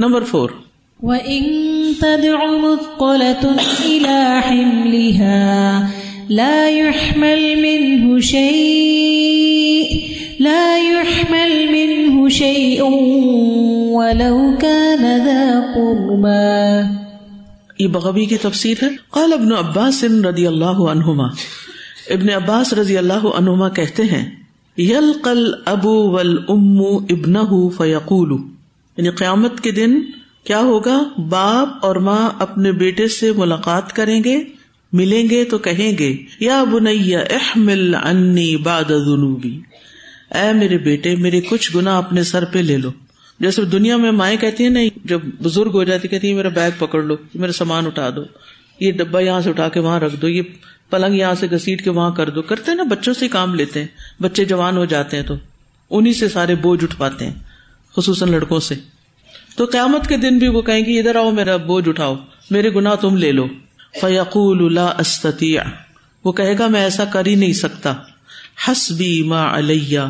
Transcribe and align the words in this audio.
Number 0.00 0.24
four. 0.24 0.50
وَإِن 1.02 1.42
تَدْعُ 2.00 2.46
مُثْقَلَةٌ 2.46 3.56
إِلَى 3.84 4.38
حِمْلِهَا 4.48 5.80
لَا 6.30 6.68
يُحْمَلْ 6.68 7.56
مِنْهُ 7.56 8.20
شَيْءٌ 8.20 9.98
لَا 10.40 10.78
يُحْمَلْ 10.78 11.70
مِنْهُ 11.70 12.28
شَيْءٌ 12.28 12.86
وَلَوْ 13.94 14.60
كَانَ 14.60 15.02
ذَا 15.24 15.60
قُرْبَى. 15.74 16.94
یہ 17.78 17.88
بغوی 17.88 18.26
کی 18.26 18.36
تفسیر 18.36 18.76
ہے۔ 18.82 18.88
قال 19.10 19.32
ابن 19.32 19.52
عباس 19.52 20.04
رضی 20.04 20.46
اللہ 20.46 20.64
عنہما۔ 20.64 21.26
ابن 22.10 22.30
عباس 22.30 22.72
رضی 22.72 22.98
اللہ 22.98 23.26
عنہما 23.36 23.68
کہتے 23.68 24.02
ہیں 24.02 24.44
یلقل 24.76 25.52
ابو 25.64 26.10
ول 26.10 26.44
ام 26.48 26.80
ابن 26.82 27.70
فیقول 27.70 28.53
یعنی 28.96 29.10
قیامت 29.10 29.60
کے 29.60 29.70
دن 29.70 30.02
کیا 30.44 30.60
ہوگا؟ 30.60 31.02
باپ 31.28 31.84
اور 31.84 31.96
ماں 31.96 32.30
اپنے 32.38 32.72
بیٹے 32.72 33.08
سے 33.08 33.32
ملاقات 33.32 33.92
کریں 33.92 34.24
گے، 34.24 34.44
ملیں 34.92 35.30
گے 35.30 35.44
تو 35.44 35.58
کہیں 35.58 35.98
گے، 35.98 36.16
یا 36.40 36.64
بنیا 36.64 37.20
احمل 37.20 37.94
انی 37.94 38.56
باد 38.56 38.84
جنوبی 38.84 39.60
اے 40.34 40.52
میرے 40.52 40.78
بیٹے، 40.78 41.16
میرے 41.16 41.40
کچھ 41.40 41.76
گنا 41.76 41.98
اپنے 41.98 42.22
سر 42.22 42.44
پہ 42.44 42.58
لے 42.58 42.76
لو۔ 42.76 42.90
جیسے 43.40 43.64
دنیا 43.64 43.96
میں 43.96 44.10
مائیں 44.10 44.36
کہتی 44.36 44.62
ہیں 44.62 44.70
نا 44.70 44.80
جب 45.04 45.20
بزرگ 45.42 45.70
ہو 45.74 45.84
جاتی، 45.84 46.08
کہتی 46.08 46.28
ہیں، 46.28 46.34
میرا 46.34 46.48
بیگ 46.48 46.70
پکڑ 46.78 47.02
لو، 47.02 47.16
میرا 47.34 47.52
سامان 47.52 47.86
اٹھا 47.86 48.10
دو، 48.16 48.22
یہ 48.80 48.92
ڈبا 48.92 49.20
یہاں 49.20 49.40
سے 49.40 49.50
اٹھا 49.50 49.68
کے 49.68 49.80
وہاں 49.80 50.00
رکھ 50.00 50.16
دو، 50.16 50.28
یہ 50.28 50.42
پلنگ 50.90 51.14
یہاں 51.14 51.34
سے 51.34 51.46
گسیٹ 51.46 51.84
کے 51.84 51.90
وہاں 51.90 52.10
کر 52.10 52.30
دو۔ 52.30 52.42
کرتے 52.42 52.70
ہیں 52.70 52.76
نا، 52.76 52.82
بچوں 52.82 53.14
سے 53.14 53.28
کام 53.28 53.54
لیتے 53.54 53.80
ہیں، 53.80 54.22
بچے 54.22 54.44
جوان 54.44 54.76
ہو 54.76 54.84
جاتے 54.84 55.16
ہیں 55.16 55.24
تو 55.24 55.34
انہیں 55.90 56.12
سے 56.12 56.28
سارے 56.28 56.54
بوجھ 56.54 56.84
اٹھواتے 56.84 57.26
ہیں، 57.26 57.34
خصوصاً 57.96 58.30
لڑکوں 58.30 58.60
سے۔ 58.60 58.74
تو 59.56 59.64
قیامت 59.64 60.06
کے 60.06 60.16
دن 60.16 60.38
بھی 60.38 60.48
وہ 60.48 60.62
کہیں 60.62 60.84
گے، 60.84 60.98
ادھر 60.98 61.16
آؤ 61.16 61.30
میرا 61.30 61.56
بوجھ 61.56 61.88
اٹھاؤ، 61.88 62.16
میرے 62.50 62.74
گنا 62.74 62.94
تم 62.94 63.16
لے 63.16 63.32
لو۔ 63.32 63.46
فیقول 64.00 64.78
استطیع۔ 64.78 65.60
وہ 66.24 66.32
کہے 66.32 66.58
گا، 66.58 66.66
میں 66.66 66.80
ایسا 66.80 67.04
کر 67.04 67.26
ہی 67.26 67.34
نہیں 67.34 67.52
سکتا۔ 67.52 67.94
حسبی 68.68 69.22
ما 69.22 69.58
علیہ۔ 69.58 70.00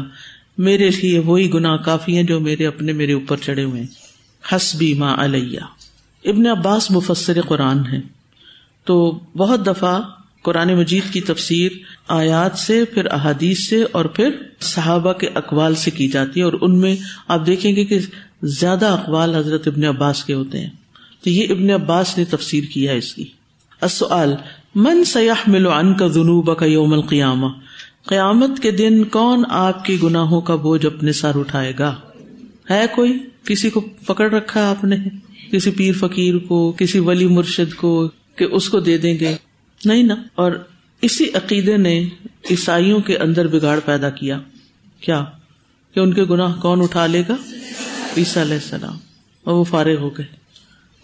میرے 0.59 0.89
لیے 0.89 1.19
وہی 1.19 1.55
گنا 1.55 1.77
کافی 1.77 2.17
ہیں 2.17 2.23
جو 2.23 2.41
میرے 2.41 2.67
اپنے 2.67 2.93
میرے 2.93 3.13
اوپر 3.13 3.37
چڑھے 3.37 3.65
ہوئے 3.65 3.83
حسبی 4.53 4.95
ما 4.95 5.25
علیہ۔ 5.25 5.61
ابن 6.25 6.47
عباس 6.47 6.91
مفسر 6.91 7.41
قرآن 7.41 7.79
ہے 7.93 8.01
تو 8.85 9.21
بہت 9.37 9.67
دفعہ 9.67 10.01
قرآن 10.43 10.75
مجید 10.75 11.13
کی 11.13 11.21
تفسیر 11.21 11.73
آیات 12.09 12.59
سے، 12.59 12.85
پھر 12.85 13.13
احادیث 13.13 13.69
سے 13.69 13.85
اور 13.93 14.05
پھر 14.05 14.31
صحابہ 14.61 15.13
کے 15.13 15.29
اقوال 15.35 15.75
سے 15.75 15.91
کی 15.91 16.09
جاتی 16.09 16.41
ہے 16.41 16.45
اور 16.45 16.53
ان 16.61 16.81
میں 16.81 16.97
آپ 17.29 17.47
دیکھیں 17.47 17.77
گے 17.77 17.85
کہ 17.85 17.99
زیادہ 18.45 18.87
اقوال 18.87 19.35
حضرت 19.35 19.69
ابن 19.69 19.85
عباس 19.85 20.25
کے 20.25 20.35
ہوتے 20.35 20.61
ہیں۔ 20.61 20.71
تو 21.25 21.31
یہ 21.31 21.47
ابن 21.51 21.71
عباس 21.71 22.19
نے 22.19 22.25
تفسیر 22.25 22.65
کیا 22.65 22.93
اس 22.93 23.15
کی۔ 23.15 23.25
من 24.75 25.05
سیاح 25.05 25.43
ملو 25.47 25.73
ان 25.73 25.95
کا 25.95 26.09
جنوب 26.09 26.59
کا 26.59 26.67
یوم 26.67 26.93
القیامہ؟ 26.93 27.47
قیامت 28.07 28.61
کے 28.61 28.71
دن 28.71 29.05
کون 29.05 29.43
آپ 29.49 29.85
کے 29.85 29.97
گناہوں 30.03 30.41
کا 30.41 30.55
بوجھ 30.55 30.87
اپنے 30.87 31.13
سر 31.13 31.39
اٹھائے 31.39 31.73
گا؟ 31.79 31.95
ہے 32.71 32.87
کوئی؟ 32.95 33.19
کسی 33.45 33.71
کو 33.71 33.81
پکڑ 33.81 34.31
رکھا 34.31 34.71
آپ 34.71 34.85
نے؟ 34.85 34.97
کسی 35.53 35.71
پیر 35.71 35.93
فقیر 35.93 36.39
کو، 36.39 36.73
کسی 36.79 36.99
ولی 36.99 37.27
مرشد 37.27 37.75
کو 37.75 38.11
کہ 38.37 38.45
اس 38.45 38.69
کو 38.69 38.81
دے 38.81 38.99
دیں 38.99 39.19
گے؟ 39.21 39.37
نہیں 39.85 40.03
نا۔ 40.03 40.15
اور 40.35 40.53
اسی 41.03 41.25
عقیدے 41.35 41.77
نے 41.77 42.05
عیسائیوں 42.51 43.01
کے 43.01 43.17
اندر 43.17 43.47
بگاڑ 43.47 43.81
پیدا 43.85 44.11
کیا۔ 44.11 44.41
کیا؟ 45.01 45.25
کہ 45.95 46.01
ان 46.01 46.13
کے 46.13 46.25
گناہ 46.25 46.61
کون 46.61 46.83
اٹھا 46.83 47.07
لے 47.07 47.23
گا؟ 47.29 47.37
عیسیٰ 48.17 48.43
علیہ 48.43 48.55
السلام، 48.55 48.97
اور 49.47 49.55
وہ 49.55 49.65
فارغ 49.65 49.97
ہو 49.97 50.09
گئے۔ 50.09 50.27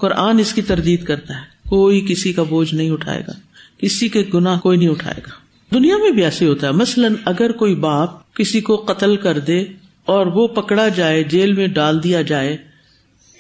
قرآن 0.01 0.39
اس 0.39 0.53
کی 0.55 0.63
تردید 0.63 1.05
کرتا 1.05 1.35
ہے، 1.35 1.69
کوئی 1.69 2.01
کسی 2.09 2.33
کا 2.33 2.43
بوجھ 2.43 2.75
نہیں 2.75 2.91
اٹھائے 2.91 3.23
گا، 3.29 3.33
کسی 3.79 4.09
کے 4.09 4.23
گناہ 4.35 4.59
کوئی 4.59 4.79
نہیں 4.79 4.89
اٹھائے 4.89 5.21
گا۔ 5.27 5.39
دنیا 5.73 5.97
میں 5.97 6.11
بھی 6.11 6.25
ایسے 6.25 6.47
ہوتا 6.47 6.67
ہے۔ 6.67 6.73
مثلاً 6.73 7.15
اگر 7.25 7.53
کوئی 7.53 7.75
باپ 7.75 8.35
کسی 8.35 8.61
کو 8.61 8.77
قتل 8.77 9.17
کر 9.17 9.39
دے 9.39 9.65
اور 10.05 10.27
وہ 10.27 10.47
پکڑا 10.49 10.89
جائے، 10.89 11.23
جیل 11.25 11.53
میں 11.53 11.67
ڈال 11.67 12.03
دیا 12.05 12.23
جائے 12.23 12.57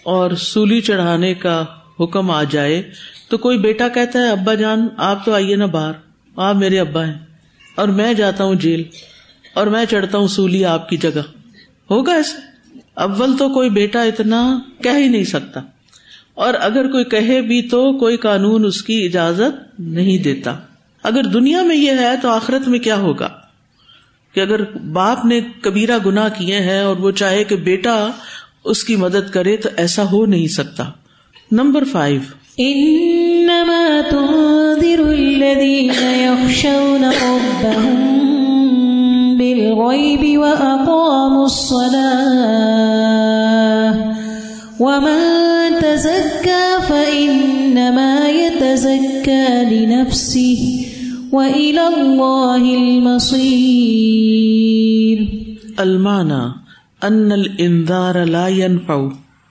اور 0.03 0.31
سولی 0.31 0.81
چڑھانے 0.81 1.35
کا 1.35 1.65
حکم 2.01 2.31
آ 2.31 2.43
جائے، 2.45 2.83
تو 3.29 3.39
کوئی 3.39 3.59
بیٹا 3.59 3.89
کہتا 3.89 4.19
ہے، 4.19 4.29
ابا 4.29 4.55
جان، 4.55 4.87
آپ 4.97 5.25
تو 5.25 5.33
آئیے 5.35 5.57
نا 5.57 5.67
باہر، 5.67 5.93
آپ 6.37 6.57
میرے 6.57 6.79
ابا 6.81 7.05
ہیں، 7.07 7.19
اور 7.75 7.89
میں 7.89 8.13
جاتا 8.15 8.45
ہوں 8.45 8.55
جیل، 8.55 8.83
اور 9.55 9.67
میں 9.67 9.85
چڑھتا 9.85 10.19
ہوں 10.19 10.29
سولی 10.29 10.65
آپ 10.65 10.89
کی 10.89 10.97
جگہ۔ 10.97 11.23
ہوگا 11.91 12.13
ایسے 12.13 12.50
اول 12.95 13.37
تو 13.37 13.49
کوئی 13.49 13.71
بیٹا 13.71 14.03
اتنا 14.03 14.59
کہہ 14.83 14.99
ہی 14.99 15.09
نہیں 15.09 15.25
سکتا۔ 15.25 15.61
اور 16.35 16.55
اگر 16.61 16.91
کوئی 16.93 17.05
کہے 17.05 17.41
بھی 17.41 17.63
تو 17.63 17.99
کوئی 17.99 18.17
قانون 18.17 18.65
اس 18.65 18.83
کی 18.83 19.05
اجازت 19.05 19.81
نہیں 19.81 20.19
دیتا۔ 20.19 20.55
اگر 21.03 21.23
دنیا 21.23 21.63
میں 21.63 21.77
یہ 21.77 21.91
ہے 21.91 22.17
تو 22.23 22.29
آخرت 22.29 22.69
میں 22.69 22.79
کیا 22.79 22.97
ہوگا؟ 22.97 23.29
کہ 24.35 24.41
اگر 24.41 24.65
باپ 24.79 25.25
نے 25.25 25.41
کبیرا 25.61 25.99
گنا 26.07 26.29
کیے 26.29 26.61
ہیں 26.61 26.81
اور 26.81 26.97
وہ 26.97 27.11
چاہے 27.11 27.45
کہ 27.45 27.57
بیٹا 27.57 28.09
اس 28.65 28.85
کی 28.85 28.97
مدد 28.97 29.31
کرے 29.31 29.57
تو 29.57 29.69
ایسا 29.77 30.03
ہو 30.13 30.27
نہیں 30.27 30.47
سکتا۔ 30.47 30.85
Number 31.53 31.85
five. 31.85 32.21
ومن 44.81 45.73
تزكى 45.81 46.77
فإنما 46.89 48.29
يتزكى 48.29 49.65
لنفسه 49.71 50.63
وإلى 51.33 51.87
الله 51.87 52.65
المصير 52.79 53.45
المانا 55.77 56.53
ان 57.03 57.33
الانذار 57.33 58.25
لا 58.25 58.49
ينفع۔ 58.49 58.97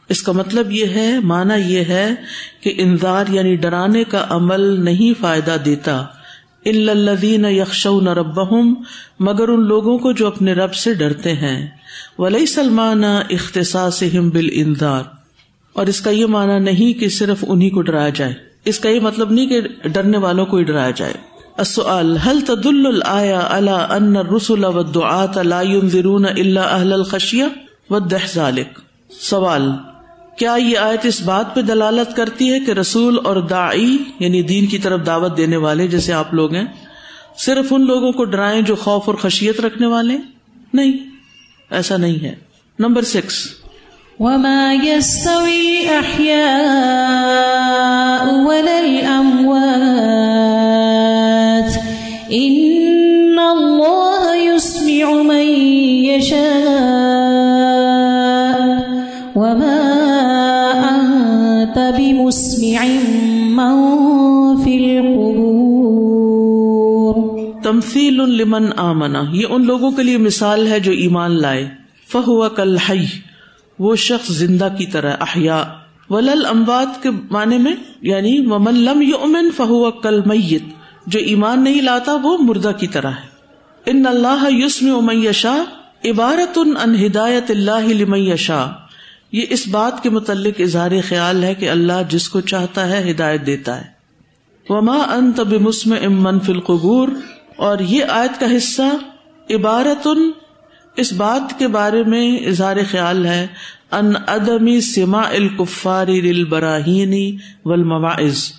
اس 0.09 0.22
کا 0.22 0.31
مطلب 0.31 0.72
یہ 0.72 0.85
ہے 0.85 1.19
مانا 1.23 1.56
یہ 1.56 1.84
ہے 1.84 2.16
کہ 2.61 2.73
انذار 2.78 3.25
یعنی 3.29 3.56
ڈرانے 3.56 4.03
کا 4.03 4.25
عمل 4.29 4.84
نہیں 4.85 5.22
فائدہ 5.22 5.57
دیتا۔ 5.66 6.06
الدین 6.66 7.46
یکشون 7.46 8.07
ربہم 8.07 8.73
مگر 9.19 9.47
ان 9.47 9.63
لوگوں 9.63 9.97
کو 9.97 10.11
جو 10.11 10.28
اپنے 10.28 10.53
رب 10.53 10.73
سے 10.73 10.94
ڈرتے 10.94 11.34
ہیں۔ 11.34 11.67
ولی 12.19 12.46
سلمان 12.46 13.03
اختصاص 13.03 14.03
بال 14.34 14.50
انذار 14.53 15.19
اور 15.74 15.88
اس 15.88 16.02
کا 16.02 16.09
یہ 16.09 16.25
مانا 16.25 16.59
نہیں 16.59 17.00
کہ 17.00 17.09
صرف 17.09 17.46
انہیں 17.47 17.69
کو 17.69 17.81
ڈرایا 17.81 18.09
جائے۔ 18.09 18.34
اس 18.66 18.80
کا 18.80 18.90
یہ 18.90 19.00
مطلب 19.00 19.31
نہیں 19.31 19.47
کہ 19.47 19.62
ڈرنے 19.84 20.18
والوں 20.18 20.46
کو 20.46 20.57
ہی 20.57 20.63
ڈرایا 20.63 20.91
جائے۔ 20.91 21.13
السؤال، 21.57 22.18
هل 22.28 22.41
تدل 22.41 22.85
الايه 22.85 23.40
على 23.50 23.72
ان 23.90 24.18
الرسل 24.18 24.63
والدعاة 24.63 25.41
لا 25.44 25.62
ينذرون 25.62 26.25
الا 26.25 26.62
اهل 26.62 26.94
الخشيه 26.94 27.47
والدح 27.90 28.25
ذلك 28.35 28.79
سوال، 29.22 29.72
کیا 30.38 30.56
یہ 30.56 30.78
آیت 30.78 31.06
اس 31.06 31.22
بات 31.22 31.56
پہ 31.56 31.62
دلالت 31.62 32.16
کرتی 32.16 32.53
ہے 32.53 32.59
کہ 32.59 32.72
رسول 32.72 33.19
اور 33.24 33.35
داعی 33.35 33.97
یعنی 34.19 34.41
دین 34.41 34.66
کی 34.66 34.78
طرف 34.78 35.06
دعوت 35.06 35.38
دینے 35.38 35.58
والے 35.58 35.88
جیسے 35.88 36.13
آپ 36.13 36.34
لوگ 36.34 36.53
ہیں، 36.53 36.66
صرف 37.38 37.74
ان 37.74 37.85
لوگوں 37.85 38.12
کو 38.12 38.24
ڈرائیں 38.24 38.62
جو 38.62 38.75
خوف 38.75 39.03
اور 39.06 39.16
خشیت 39.16 39.62
رکھنے 39.62 39.88
والے؟ 39.88 40.18
نہیں، 40.74 40.94
ایسا 41.69 41.97
نہیں 41.97 42.24
ہے۔ 42.24 42.35
نمبر 42.79 43.02
سکس 43.02 43.47
وما 44.19 44.74
يستوي 44.74 45.80
الأحياء 45.80 46.24
ولا 48.46 48.80
الأموات. 48.80 49.69
إن 52.31 53.40
الله 53.40 54.35
يسمع 54.35 55.22
من 55.22 55.47
يشاء. 56.06 56.59
وما 59.35 59.79
أنت 60.90 61.78
بمسمع 61.97 62.85
من 63.49 63.76
في 64.64 64.99
القبور. 64.99 65.53
تمثيل 67.64 68.17
لمن 68.17 68.66
آمنا 68.78 69.23
یہ 69.34 69.46
ان 69.49 69.66
لوگوں 69.66 69.91
کے 69.91 70.03
لیے 70.03 70.17
مثال 70.17 70.67
ہے 70.67 70.79
جو 70.79 70.91
ایمان 70.91 71.41
لائے. 71.41 71.70
فہو 72.11 72.49
کل 72.49 72.78
حی 72.78 73.05
وہ 73.79 73.96
شخص 73.96 74.28
زندہ 74.28 74.67
کی 74.78 74.85
طرح 74.85 75.16
احیا۔ 75.20 75.64
ولل 76.09 76.46
اموات 76.49 77.03
کے 77.03 77.09
معنی 77.09 77.58
میں 77.58 77.73
یعنی 78.02 78.40
ممن 78.40 78.76
لم 78.76 79.02
یؤمن 79.02 79.52
فہو 79.58 79.91
کل 79.91 80.22
میت 80.26 80.64
جو 81.08 81.20
ایمان 81.20 81.64
نہیں 81.64 81.81
لاتا 81.81 82.17
وہ 82.22 82.37
مردہ 82.40 82.72
کی 82.79 82.87
طرح 82.87 83.09
ہے۔ 83.09 83.28
ان 83.85 84.05
اللہ 84.05 84.47
یسم 84.49 85.05
من 85.05 85.26
یشا 85.26 85.64
عبارت 86.05 86.58
ان 86.58 87.05
ہدایت 87.05 87.52
اللہ 87.52 87.87
لمن 87.87 88.20
یشا 88.20 88.67
یہ 89.31 89.46
اس 89.49 89.67
بات 89.67 90.03
کے 90.03 90.09
متعلق 90.09 90.61
اظہار 90.61 90.91
خیال 91.08 91.43
ہے 91.43 91.55
کہ 91.55 91.70
اللہ 91.70 91.93
جس 92.09 92.29
کو 92.29 92.41
چاہتا 92.41 92.90
ہے 92.90 93.11
ہدایت 93.11 93.46
دیتا 93.46 93.82
ہے۔ 93.82 93.85
وما 94.70 94.97
انت 95.09 95.40
بمسم 95.40 95.93
امن 96.05 96.40
فی 96.40 96.53
القبور۔ 96.53 97.08
اور 97.55 97.79
یہ 97.79 98.05
آیت 98.05 98.40
کا 98.40 98.58
حصہ 98.58 98.82
عبارت 99.49 100.08
ان 100.08 100.32
اس 100.99 101.13
بات 101.13 101.59
کے 101.59 101.67
بارے 101.67 102.03
میں 102.03 102.37
اظہار 102.37 102.78
خیال 102.91 103.25
ہے، 103.25 103.47
ان 103.91 104.13
ادمی 104.28 104.81
سما 104.81 105.22
الکفاری 105.22 106.29
البراہینی 106.29 107.37
والمواعظ، 107.66 108.51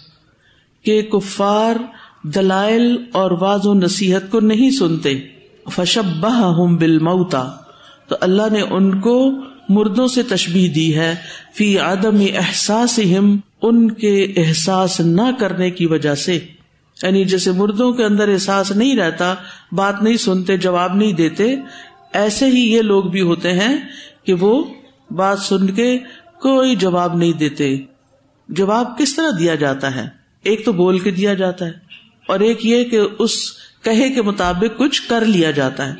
کہ 0.85 1.03
کفار 1.03 1.77
دلائل 2.23 2.97
اور 3.13 3.31
واض 3.31 3.67
و 3.67 3.75
نصیحت 3.75 4.31
کو 4.31 4.41
نہیں 4.41 4.71
سنتے۔ 4.71 5.21
فشبہ 5.71 6.35
ہوں 6.35 6.79
بالموتا 6.79 7.51
تو 8.09 8.17
اللہ 8.21 8.43
نے 8.53 8.61
ان 8.61 9.01
کو 9.01 9.33
مردوں 9.69 10.09
سے 10.09 10.23
تشبیح 10.23 10.69
دی 10.75 10.97
ہے۔ 10.97 11.15
فی 11.55 11.79
عدم 11.79 12.17
احساس 12.21 13.01
ان 13.63 13.91
کے 13.91 14.33
احساس 14.37 15.01
نہ 15.01 15.31
کرنے 15.39 15.71
کی 15.71 15.87
وجہ 15.87 16.15
سے۔ 16.15 16.39
یعنی 17.03 17.25
جیسے 17.25 17.53
مردوں 17.53 17.93
کے 17.93 18.05
اندر 18.05 18.29
احساس 18.29 18.71
نہیں 18.71 18.97
رہتا، 18.97 19.35
بات 19.73 20.03
نہیں 20.03 20.17
سنتے، 20.17 20.57
جواب 20.57 20.97
نہیں 20.97 21.13
دیتے 21.13 21.57
ایسے 22.13 22.47
ہی 22.47 22.73
یہ 22.73 22.83
لوگ 22.83 23.05
بھی 23.05 23.21
ہوتے 23.21 23.53
ہیں 23.53 23.77
کہ 24.25 24.35
وہ 24.35 24.65
بات 25.11 25.39
سن 25.39 25.67
کے 25.67 25.99
کوئی 26.43 26.77
جواب 26.77 27.17
نہیں 27.17 27.33
دیتے۔ 27.33 27.77
جواب 28.49 28.99
کس 28.99 29.17
طرح 29.17 29.31
دیا 29.39 29.55
جاتا 29.55 29.95
ہے؟ 29.95 30.09
ایک 30.43 30.65
تو 30.65 30.73
بول 30.73 30.99
کے 30.99 31.11
دیا 31.11 31.35
جاتا 31.35 31.67
ہے 31.67 31.73
اور 32.29 32.41
ایک 32.41 32.67
یہ 32.67 32.85
کہ 32.85 33.01
اس 33.19 33.31
کہے 33.83 34.11
کے 34.11 34.23
مطابق 34.23 34.79
کچھ 34.79 35.09
کر 35.09 35.25
لیا 35.25 35.51
جاتا 35.51 35.89
ہے۔ 35.89 35.95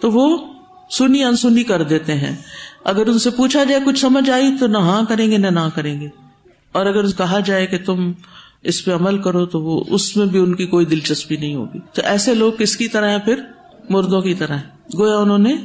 تو 0.00 0.10
وہ 0.10 0.54
سنی 0.90 1.24
انسنی 1.24 1.62
کر 1.62 1.82
دیتے 1.82 2.14
ہیں۔ 2.14 2.36
اگر 2.84 3.06
ان 3.06 3.18
سے 3.18 3.30
پوچھا 3.30 3.64
جائے 3.64 3.80
کچھ 3.86 3.98
سمجھ 3.98 4.30
آئی 4.30 4.50
تو 4.60 4.66
نہ 4.66 4.78
ہاں 4.78 5.02
کریں 5.08 5.30
گے 5.30 5.38
نہ 5.38 5.46
نہ 5.46 5.68
کریں 5.74 6.00
گے۔ 6.00 6.08
اور 6.72 6.86
اگر 6.86 7.10
کہا 7.10 7.40
جائے 7.40 7.66
کہ 7.66 7.78
تم 7.78 8.12
اس 8.62 8.84
پہ 8.84 8.90
عمل 8.92 9.22
کرو 9.22 9.46
تو 9.46 9.60
وہ 9.60 9.84
اس 9.88 10.16
میں 10.16 10.26
بھی 10.26 10.38
ان 10.38 10.54
کی 10.54 10.66
کوئی 10.66 10.86
دلچسپی 10.86 11.36
نہیں 11.36 11.54
ہوگی۔ 11.54 11.78
تو 11.92 12.02
ایسے 12.04 12.34
لوگ 12.34 12.52
کس 12.52 12.76
کی 12.76 12.88
طرح 12.88 13.18
پھر؟ 13.18 13.40
مردوں 13.90 14.22
کی 14.22 14.34
طرح 14.34 14.58
گویا 14.98 15.16
انہوں 15.16 15.38
نے 15.38 15.56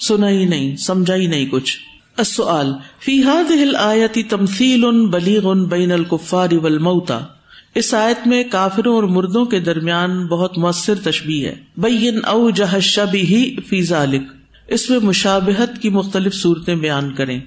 سنا 0.00 0.28
ہی 0.28 0.44
نہیں 0.44 0.76
سمجھا 0.76 1.14
ہی 1.14 1.26
نہیں 1.26 1.46
کچھ۔ 1.50 1.78
السؤال، 2.16 2.72
فی 3.00 3.22
هذه 3.22 3.60
الآیت 3.60 4.30
تمثیل 4.30 5.06
بلیغ 5.06 5.64
بین 5.64 5.92
الکفار 5.92 6.52
والموتى۔ 6.52 7.18
اس 7.74 7.94
آیت 7.94 8.26
میں 8.26 8.44
کافروں 8.50 8.94
اور 8.94 9.02
مردوں 9.02 9.44
کے 9.44 9.60
درمیان 9.60 10.26
بہت 10.26 10.58
مؤثر 10.58 10.94
تشبیح 11.04 11.46
ہے۔ 11.46 11.54
بین 11.76 12.24
او 12.24 12.50
جہ 12.50 12.80
شبہ 12.80 13.60
فی 13.68 13.82
ذلک 13.82 14.22
اس 14.68 14.90
میں 14.90 14.98
مشابہت 14.98 15.82
کی 15.82 15.88
مختلف 15.88 16.34
صورتیں 16.34 16.74
بیان 16.74 17.12
کریں۔ 17.12 17.40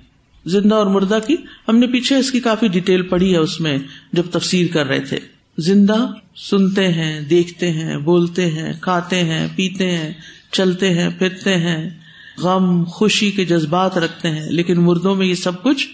زندہ 0.46 0.76
اور 0.76 0.86
مردہ 0.86 1.20
کی، 1.28 1.36
ہم 1.68 1.78
نے 1.78 1.88
پیچھے 1.88 2.16
اس 2.16 2.32
کی 2.32 2.40
کافی 2.40 2.68
ڈیٹیل 2.68 3.02
پڑھی 3.02 3.32
ہے 3.32 3.38
اس 3.38 3.62
میں 3.62 3.78
جب 4.14 4.24
تفسیر 4.32 4.68
کر 4.74 4.88
رہے 4.88 5.00
تھے۔ 5.00 5.20
زندہ، 5.58 6.08
سنتے 6.36 6.88
ہیں، 6.88 7.22
دیکھتے 7.22 7.72
ہیں، 7.72 7.98
بولتے 7.98 8.52
ہیں، 8.52 8.74
کھاتے 8.82 9.24
ہیں، 9.24 9.48
پیتے 9.56 9.92
ہیں 9.92 10.14
چلتے 10.56 10.90
ہیں، 10.90 11.10
پھرتے 11.20 11.58
ہیں، 11.58 11.90
غم، 12.38 12.84
خوشی 12.84 13.32
کے 13.32 13.46
جذبات 13.46 13.98
رکھتے 13.98 14.30
ہیں، 14.30 14.50
لیکن 14.50 14.78
مردوں 14.78 15.16
میں 15.16 15.28
یہ 15.28 15.36
سب 15.36 15.64
کچھ 15.64 15.88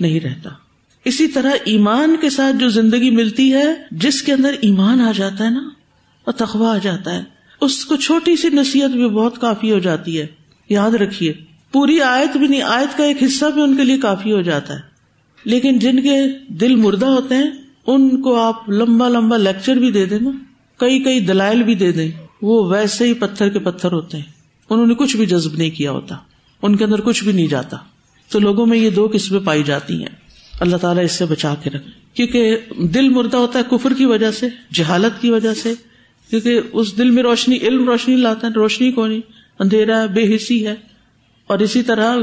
نہیں 0.00 0.20
رہتا۔ 0.20 0.50
اسی 1.04 1.28
طرح 1.28 1.50
ایمان 1.64 2.16
کے 2.20 2.30
ساتھ 2.30 2.56
جو 2.56 2.68
زندگی 2.68 3.10
ملتی 3.10 3.52
ہے، 3.52 3.66
جس 3.90 4.22
کے 4.22 4.32
اندر 4.32 4.54
ایمان 4.60 5.00
آ 5.00 5.12
جاتا 5.16 5.44
ہے 5.44 5.50
نا، 5.50 5.68
اور 6.24 6.32
تخوا 6.32 6.74
آ 6.74 6.78
جاتا 6.78 7.14
ہے، 7.14 7.22
اس 7.60 7.84
کو 7.84 7.96
چھوٹی 7.96 8.36
سی 8.36 8.48
نصیحت 8.48 8.90
بھی 8.90 9.08
بہت 9.08 9.40
کافی 9.40 9.72
ہو 9.72 9.78
جاتی 9.78 10.20
ہے۔ 10.20 10.26
یاد 10.68 10.90
رکھیے، 10.90 11.32
پوری 11.72 12.00
آیت 12.00 12.36
بھی 12.36 12.46
نہیں، 12.46 12.62
آیت 12.62 12.98
کا 12.98 13.04
ایک 13.04 13.22
حصہ 13.22 13.44
بھی 13.54 13.62
ان 13.62 13.76
کے 13.76 13.84
لیے 13.84 13.98
کافی 13.98 14.32
ہو 14.32 14.40
جاتا 14.40 14.74
ہے۔ 14.74 14.80
لیکن 15.44 15.78
جن 15.78 16.02
کے 16.02 16.16
دل 16.48 16.76
مردہ 16.76 17.06
ہوتے 17.06 17.34
ہیں، 17.34 17.50
ان 17.86 18.22
کو 18.22 18.36
آپ 18.36 18.70
لمبا 18.70 19.08
لمبا 19.08 19.36
لیکچر 19.36 19.76
بھی 19.76 19.90
دے 19.90 20.06
دیں 20.06 20.18
نا، 20.20 20.30
کئی 20.76 21.02
کئی 21.02 21.20
دلائل 21.20 21.62
بھی 21.62 21.74
دے 21.74 21.92
دیں۔ 21.92 22.10
وہ 22.42 22.70
ویسے 22.70 23.04
ہی 23.04 23.14
پتھر 23.14 23.48
کے 23.48 23.58
پتھر 23.58 23.92
ہوتے 23.92 24.16
ہیں۔ 24.16 24.24
انہوں 24.70 24.86
نے 24.86 24.94
کچھ 24.94 25.16
بھی 25.16 25.26
جذب 25.26 25.54
نہیں 25.54 25.70
کیا 25.70 25.90
ہوتا۔ 25.90 26.16
ان 26.62 26.76
کے 26.76 26.84
اندر 26.84 27.00
کچھ 27.00 27.24
بھی 27.24 27.32
نہیں 27.32 27.46
جاتا۔ 27.46 27.76
تو 28.28 28.38
لوگوں 28.38 28.66
میں 28.66 28.78
یہ 28.78 28.90
دو 28.90 29.08
قسمیں 29.12 29.40
پائی 29.40 29.62
جاتی 29.62 29.98
ہیں۔ 29.98 30.16
اللہ 30.60 30.76
تعالیٰ 30.76 31.04
اس 31.04 31.12
سے 31.12 31.24
بچا 31.24 31.54
کے 31.62 31.70
رکھ 31.70 31.88
کیونکہ 32.14 32.56
دل 32.78 33.08
مردہ 33.08 33.36
ہوتا 33.36 33.58
ہے 33.58 33.64
کفر 33.70 33.92
کی 33.94 34.04
وجہ 34.04 34.30
سے، 34.30 34.46
جہالت 34.74 35.22
کی 35.22 35.30
وجہ 35.30 35.54
سے۔ 35.54 35.74
کیونکہ 36.30 36.60
اس 36.72 36.98
دل 36.98 37.10
میں 37.10 37.22
روشنی، 37.22 37.56
علم 37.56 37.84
روشنی 37.84 38.16
لاتا 38.16 38.46
ہے 38.46 38.52
روشنی 38.52 38.92
کو 38.92 39.06
نہیں 39.06 39.20
اندھیرا، 39.58 40.06
بے 40.06 40.36
حسی 40.36 40.66
ہے۔ 40.66 40.74
اور 41.46 41.58
اسی 41.58 41.82
طرح 41.82 42.16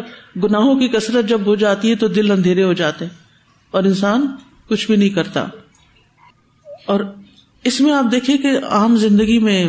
گناہوں 0.43 0.79
کی 0.79 0.87
کثرت 0.87 1.29
جب 1.29 1.41
ہو 1.45 1.55
جاتی 1.55 1.89
ہے 1.89 1.95
تو 1.95 2.07
دل 2.07 2.31
اندھیرے 2.31 2.63
ہو 2.63 2.73
جاتے 2.73 3.05
ہیں۔ 3.05 3.17
اور 3.71 3.83
انسان 3.83 4.27
کچھ 4.67 4.87
بھی 4.87 4.95
نہیں 4.95 5.09
کرتا۔ 5.09 5.45
اور 6.85 6.99
اس 7.63 7.81
میں 7.81 7.93
آپ 7.93 8.05
دیکھیے 8.11 8.37
کہ 8.37 8.47
عام 8.69 8.95
زندگی 8.95 9.39
میں 9.39 9.65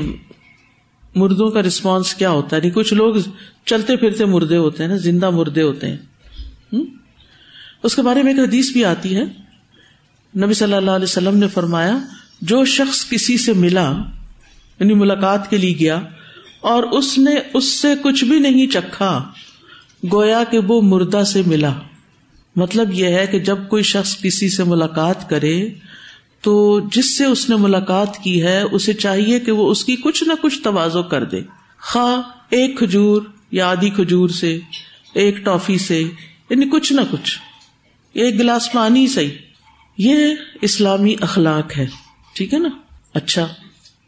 مردوں 1.18 1.50
کا 1.50 1.62
رسپانس 1.62 2.14
کیا 2.14 2.30
ہوتا 2.30 2.56
ہے؟ 2.56 2.70
کچھ 2.70 2.94
لوگ 2.94 3.14
چلتے 3.66 3.96
پھرتے 3.96 4.24
مردے 4.24 4.56
ہوتے 4.56 4.82
ہیں 4.82 4.90
نا، 4.90 4.96
زندہ 4.96 5.30
مردے 5.30 5.62
ہوتے 5.62 5.86
ہیں۔ 5.86 5.98
اس 7.82 7.94
کے 7.94 8.02
بارے 8.02 8.22
میں 8.22 8.32
ایک 8.32 8.40
حدیث 8.40 8.72
بھی 8.72 8.84
آتی 8.84 9.16
ہے۔ 9.16 9.24
نبی 10.34 10.54
صلی 10.54 10.74
اللہ 10.74 10.90
علیہ 10.90 11.04
وسلم 11.04 11.36
نے 11.38 11.48
فرمایا، 11.48 11.98
جو 12.42 12.64
شخص 12.64 13.08
کسی 13.10 13.36
سے 13.38 13.52
ملا 13.52 13.88
یعنی 14.80 14.94
ملاقات 14.94 15.50
کے 15.50 15.56
لیے 15.56 15.74
گیا، 15.78 16.00
اور 16.62 16.82
اس 16.92 17.18
نے 17.18 17.34
اس 17.54 17.64
سے 17.64 17.94
کچھ 18.02 18.24
بھی 18.24 18.38
نہیں 18.38 18.66
چکھا، 18.66 19.12
گویا 20.12 20.42
کہ 20.50 20.58
وہ 20.58 20.80
مردہ 20.82 21.22
سے 21.26 21.42
ملا۔ 21.46 21.72
مطلب 22.56 22.92
یہ 22.92 23.08
ہے 23.08 23.26
کہ 23.26 23.38
جب 23.38 23.58
کوئی 23.68 23.82
شخص 23.82 24.16
کسی 24.22 24.48
سے 24.48 24.64
ملاقات 24.64 25.28
کرے 25.30 25.68
تو 26.40 26.80
جس 26.92 27.18
سے 27.18 27.24
اس 27.24 27.50
نے 27.50 27.56
ملاقات 27.56 28.18
کی 28.18 28.42
ہے، 28.42 28.62
اسے 28.62 28.92
چاہیے 28.92 29.40
کہ 29.40 29.52
وہ 29.52 29.70
اس 29.70 29.84
کی 29.84 29.96
کچھ 29.96 30.24
نہ 30.24 30.32
کچھ 30.42 30.62
توازو 30.62 31.02
کر 31.02 31.24
دے۔ 31.24 31.40
خواہ 31.80 32.30
ایک 32.50 32.78
کھجور 32.78 33.22
یا 33.50 33.68
آدھی 33.68 33.90
کھجور 33.90 34.28
سے، 34.28 34.58
ایک 35.14 35.36
ٹافی 35.36 35.78
سے 35.78 36.00
یعنی 36.50 36.66
کچھ 36.72 36.92
نہ 36.92 37.00
کچھ۔ 37.10 37.38
ایک 38.12 38.40
گلاس 38.40 38.72
پانی 38.72 39.06
صحیح۔ 39.06 39.30
یہ 39.98 40.16
اسلامی 40.62 41.14
اخلاق 41.20 41.78
ہے۔ 41.78 41.86
ٹھیک 42.34 42.54
ہے 42.54 42.58
نا؟ 42.58 42.68
اچھا۔ 43.14 43.48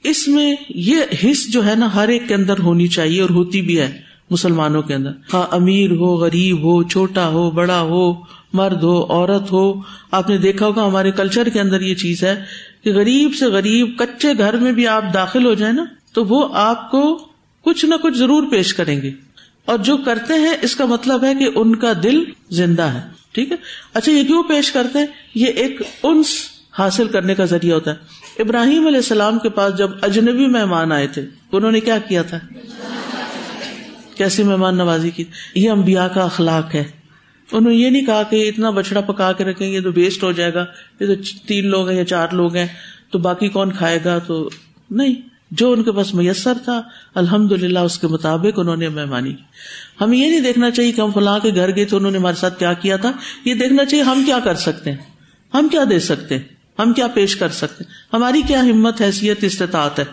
اس 0.04 0.28
میں 0.28 0.56
یہ 0.68 0.96
حص 1.24 1.46
جو 1.48 1.66
ہے 1.66 1.74
نا، 1.74 1.94
ہر 1.94 2.08
ایک 2.08 2.28
کے 2.28 2.34
اندر 2.34 2.58
ہونی 2.58 2.86
چاہیے 2.86 3.20
اور 3.20 3.30
ہوتی 3.30 3.62
بھی 3.62 3.80
ہے، 3.80 4.00
مسلمانوں 4.30 4.82
کے 4.82 4.94
اندر۔ 4.94 5.10
ہاں 5.34 5.46
امیر 5.50 5.90
ہو، 5.90 6.14
غریب 6.16 6.62
ہو، 6.62 6.82
چھوٹا 6.82 7.28
ہو، 7.28 7.50
بڑا 7.50 7.80
ہو 7.80 8.14
مرد 8.52 8.82
ہو، 8.82 9.04
عورت 9.04 9.52
ہو، 9.52 9.80
آپ 10.10 10.30
نے 10.30 10.38
دیکھا 10.38 10.66
ہوگا 10.66 10.86
ہمارے 10.86 11.10
کلچر 11.10 11.48
کے 11.48 11.60
اندر 11.60 11.80
یہ 11.80 11.94
چیز 11.94 12.24
ہے 12.24 12.44
کہ 12.84 12.92
غریب 12.92 13.34
سے 13.34 13.46
غریب 13.46 13.98
کچے 13.98 14.28
گھر 14.38 14.56
میں 14.56 14.72
بھی 14.72 14.86
آپ 14.86 15.04
داخل 15.14 15.46
ہو 15.46 15.54
جائیں 15.54 15.74
نا، 15.74 15.84
تو 16.12 16.24
وہ 16.24 16.48
آپ 16.52 16.90
کو 16.90 17.28
کچھ 17.60 17.84
نہ 17.84 17.94
کچھ 18.02 18.14
ضرور 18.14 18.50
پیش 18.50 18.74
کریں 18.74 19.02
گے۔ 19.02 19.10
اور 19.64 19.78
جو 19.78 19.96
کرتے 19.96 20.34
ہیں، 20.34 20.56
اس 20.62 20.76
کا 20.76 20.84
مطلب 20.84 21.24
ہے 21.24 21.34
کہ 21.34 21.48
ان 21.54 21.76
کا 21.76 21.92
دل 22.02 22.24
زندہ 22.50 22.82
ہے۔ 22.82 23.00
ٹھیک 23.32 23.52
ہے؟ 23.52 23.56
اچھا 23.94 24.12
یہ 24.12 24.24
کیوں 24.24 24.42
پیش 24.42 24.72
کرتے 24.72 24.98
ہیں؟ 24.98 25.06
یہ 25.34 25.46
ایک 25.46 25.82
انس 26.02 26.28
حاصل 26.78 27.08
کرنے 27.08 27.34
کا 27.34 27.44
ذریعہ 27.44 27.74
ہوتا 27.74 27.90
ہے۔ 27.90 27.96
ابراہیم 28.42 28.86
علیہ 28.86 28.96
السلام 28.96 29.38
کے 29.38 29.48
پاس 29.48 29.78
جب 29.78 29.90
اجنبی 30.02 30.46
مہمان 30.46 30.92
آئے 30.92 31.06
تھے، 31.06 31.26
انہوں 31.52 31.72
نے 31.72 31.80
کیا 31.80 31.98
کیا 31.98 32.22
تھا؟ 32.22 32.38
کیسی 34.16 34.42
مہمان 34.42 34.76
نوازی 34.76 35.10
کی؟ 35.10 35.24
یہ 35.54 35.70
امبیا 35.70 36.08
کا 36.08 36.24
اخلاق 36.24 36.74
ہے۔ 36.74 36.99
انہوں 37.52 37.72
نے 37.72 37.78
یہ 37.78 37.90
نہیں 37.90 38.06
کہا 38.06 38.22
کہ 38.22 38.48
اتنا 38.48 38.70
بچڑا 38.70 39.00
پکا 39.00 39.32
کے 39.32 39.44
رکھیں 39.44 39.72
گے 39.72 39.80
تو 39.80 39.90
ویسٹ 39.96 40.22
ہو 40.22 40.32
جائے 40.32 40.54
گا، 40.54 40.64
یہ 41.00 41.06
تو 41.06 41.14
تین 41.46 41.66
لوگ 41.66 41.88
ہیں 41.88 41.96
یا 41.96 42.04
چار 42.04 42.28
لوگ 42.32 42.56
ہیں، 42.56 42.66
تو 43.10 43.18
باقی 43.18 43.48
کون 43.48 43.72
کھائے 43.72 43.98
گا؟ 44.04 44.18
تو 44.18 44.48
نہیں، 44.90 45.14
جو 45.50 45.72
ان 45.72 45.82
کے 45.82 45.92
پاس 45.92 46.14
میسر 46.14 46.58
تھا 46.64 46.82
الحمد 47.14 47.52
للہ 47.52 47.78
اس 47.78 47.98
کے 47.98 48.06
مطابق 48.06 48.58
انہوں 48.58 48.76
نے 48.76 48.88
مہمانی 48.88 49.32
کی۔ 49.32 49.42
ہمیں 50.00 50.18
یہ 50.18 50.30
نہیں 50.30 50.40
دیکھنا 50.40 50.70
چاہیے 50.70 50.92
کہ 50.92 51.00
ہم 51.00 51.10
فلاں 51.12 51.38
کے 51.38 51.50
گھر 51.54 51.74
گئے 51.76 51.84
تو 51.84 51.96
انہوں 51.96 52.10
نے 52.10 52.18
ہمارے 52.18 52.36
ساتھ 52.36 52.58
کیا 52.58 52.72
کیا 52.72 52.96
تھا، 52.96 53.12
یہ 53.44 53.54
دیکھنا 53.54 53.84
چاہیے 53.84 54.04
ہم 54.04 54.22
کیا 54.26 54.38
کر 54.44 54.54
سکتے 54.54 54.90
ہیں، 54.90 54.98
ہم 55.54 55.68
کیا 55.68 55.84
دے 55.90 55.98
سکتے 55.98 56.36
ہیں، 56.38 56.42
ہم 56.78 56.92
کیا 56.92 57.06
پیش 57.06 57.36
کر 57.36 57.48
سکتے 57.48 57.84
ہماری 58.12 58.42
کیا 58.46 58.60
ہمت، 58.60 59.00
حیثیت، 59.02 59.44
استطاعت 59.44 59.98
ہے، 59.98 60.04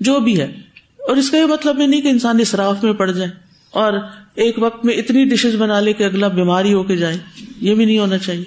جو 0.00 0.20
بھی 0.20 0.40
ہے۔ 0.40 0.52
اور 0.98 1.16
اس 1.16 1.30
کا 1.30 1.36
یہ 1.36 1.46
مطلب 1.46 1.80
یہ 1.80 1.86
نہیں 1.86 2.00
کہ 2.00 2.08
انسان 2.08 2.40
اصراف 2.40 2.84
میں 2.84 2.92
پڑ 2.92 3.10
جائے۔ 3.10 3.30
اور 3.70 3.92
ایک 4.34 4.54
وقت 4.58 4.84
میں 4.84 4.94
اتنی 4.94 5.24
ڈشز 5.24 5.56
بنا 5.56 5.80
لے 5.80 5.92
کہ 5.92 6.04
اگلا 6.04 6.28
بیماری 6.28 6.72
ہو 6.72 6.82
کے 6.82 6.96
جائے۔ 6.96 7.16
یہ 7.60 7.74
بھی 7.74 7.84
نہیں 7.84 7.98
ہونا 7.98 8.18
چاہیے۔ 8.18 8.44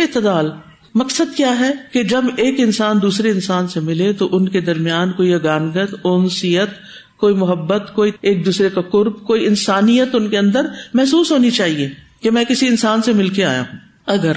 اعتدال۔ 0.00 0.50
مقصد 0.94 1.36
کیا 1.36 1.58
ہے 1.58 1.70
کہ 1.92 2.02
جب 2.02 2.24
ایک 2.36 2.54
انسان 2.58 3.02
دوسرے 3.02 3.30
انسان 3.30 3.68
سے 3.68 3.80
ملے 3.80 4.12
تو 4.12 4.36
ان 4.36 4.48
کے 4.48 4.60
درمیان 4.60 5.12
کوئی 5.12 5.34
اگانگت، 5.34 5.94
انسیت، 6.04 6.68
کوئی 7.16 7.34
محبت، 7.34 7.90
کوئی 7.94 8.12
ایک 8.20 8.46
دوسرے 8.46 8.68
کا 8.70 8.80
قرب، 8.80 9.26
کوئی 9.26 9.46
انسانیت 9.46 10.14
ان 10.14 10.30
کے 10.30 10.38
اندر 10.38 10.66
محسوس 10.94 11.32
ہونی 11.32 11.50
چاہیے 11.50 11.90
کہ 12.20 12.30
میں 12.30 12.44
کسی 12.44 12.66
انسان 12.66 13.02
سے 13.02 13.12
مل 13.12 13.28
کے 13.28 13.44
آیا 13.44 13.60
ہوں۔ 13.60 13.78
اگر 14.06 14.32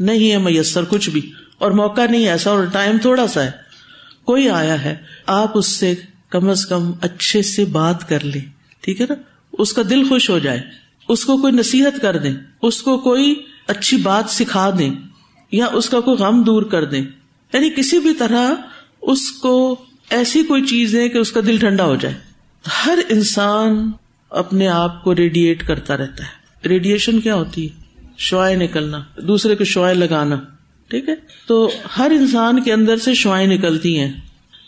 نہیں 0.00 0.32
ہے 0.32 0.38
میسر 0.38 0.84
کچھ 0.84 1.10
بھی، 1.10 1.30
اور 1.58 1.70
موقع 1.70 2.06
نہیں 2.10 2.28
ایسا، 2.28 2.50
اور 2.50 2.64
ٹائم 2.64 2.98
تھوڑا 2.98 3.26
سا 3.26 3.44
ہے، 3.44 3.50
کوئی 4.24 4.48
آیا 4.48 4.84
ہے، 4.84 4.94
آپ 5.26 5.58
اس 5.58 5.66
سے 5.66 5.94
کم 6.30 6.50
از 6.50 6.66
کم 6.66 6.92
اچھے 7.00 7.42
سے 7.42 7.64
بات 7.64 8.08
کر 8.08 8.24
لیں۔ 8.24 8.40
ٹھیک 8.80 9.00
ہے 9.00 9.06
نا؟ 9.08 9.14
اس 9.52 9.72
کا 9.72 9.82
دل 9.90 10.08
خوش 10.08 10.30
ہو 10.30 10.38
جائے، 10.38 10.60
اس 11.08 11.24
کو 11.24 11.36
کوئی 11.36 11.52
نصیحت 11.52 12.02
کر 12.02 12.16
دیں، 12.16 12.34
اس 12.62 12.82
کو 12.82 12.98
کوئی 12.98 13.34
اچھی 13.66 13.96
بات 13.96 14.30
سکھا 14.30 14.70
دیں، 14.78 14.90
یا 15.52 15.66
اس 15.72 15.88
کا 15.88 16.00
کوئی 16.00 16.16
غم 16.16 16.42
دور 16.42 16.62
کر 16.62 16.84
دیں۔ 16.84 17.02
یعنی 17.52 17.70
کسی 17.70 17.98
بھی 17.98 18.14
طرح 18.14 18.54
اس 19.02 19.30
کو 19.30 19.76
ایسی 20.10 20.42
کوئی 20.42 20.66
چیز 20.66 20.94
ہے 20.94 21.08
کہ 21.08 21.18
اس 21.18 21.32
کا 21.32 21.40
دل 21.46 21.58
ٹھنڈا 21.58 21.84
ہو 21.84 21.96
جائے۔ 21.96 22.14
ہر 22.86 22.98
انسان 23.08 23.90
اپنے 24.30 24.68
آپ 24.68 25.04
کو 25.04 25.14
ریڈیٹ 25.14 25.66
کرتا 25.66 25.96
رہتا 25.96 26.24
ہے۔ 26.24 26.42
ریڈیشن 26.68 27.20
کیا 27.20 27.34
ہوتی 27.34 27.68
ہے؟ 27.68 28.02
شوائیں 28.18 28.56
نکلنا، 28.56 29.00
دوسرے 29.16 29.54
کو 29.54 29.64
شوائیں 29.64 29.98
لگانا، 29.98 30.36
ٹھیک 30.88 31.08
ہے؟ 31.08 31.14
تو 31.46 31.70
ہر 31.98 32.10
انسان 32.10 32.62
کے 32.62 32.72
اندر 32.72 32.96
سے 32.96 33.14
شوائیں 33.14 33.46
نکلتی 33.46 34.00
ہیں۔ 34.00 34.12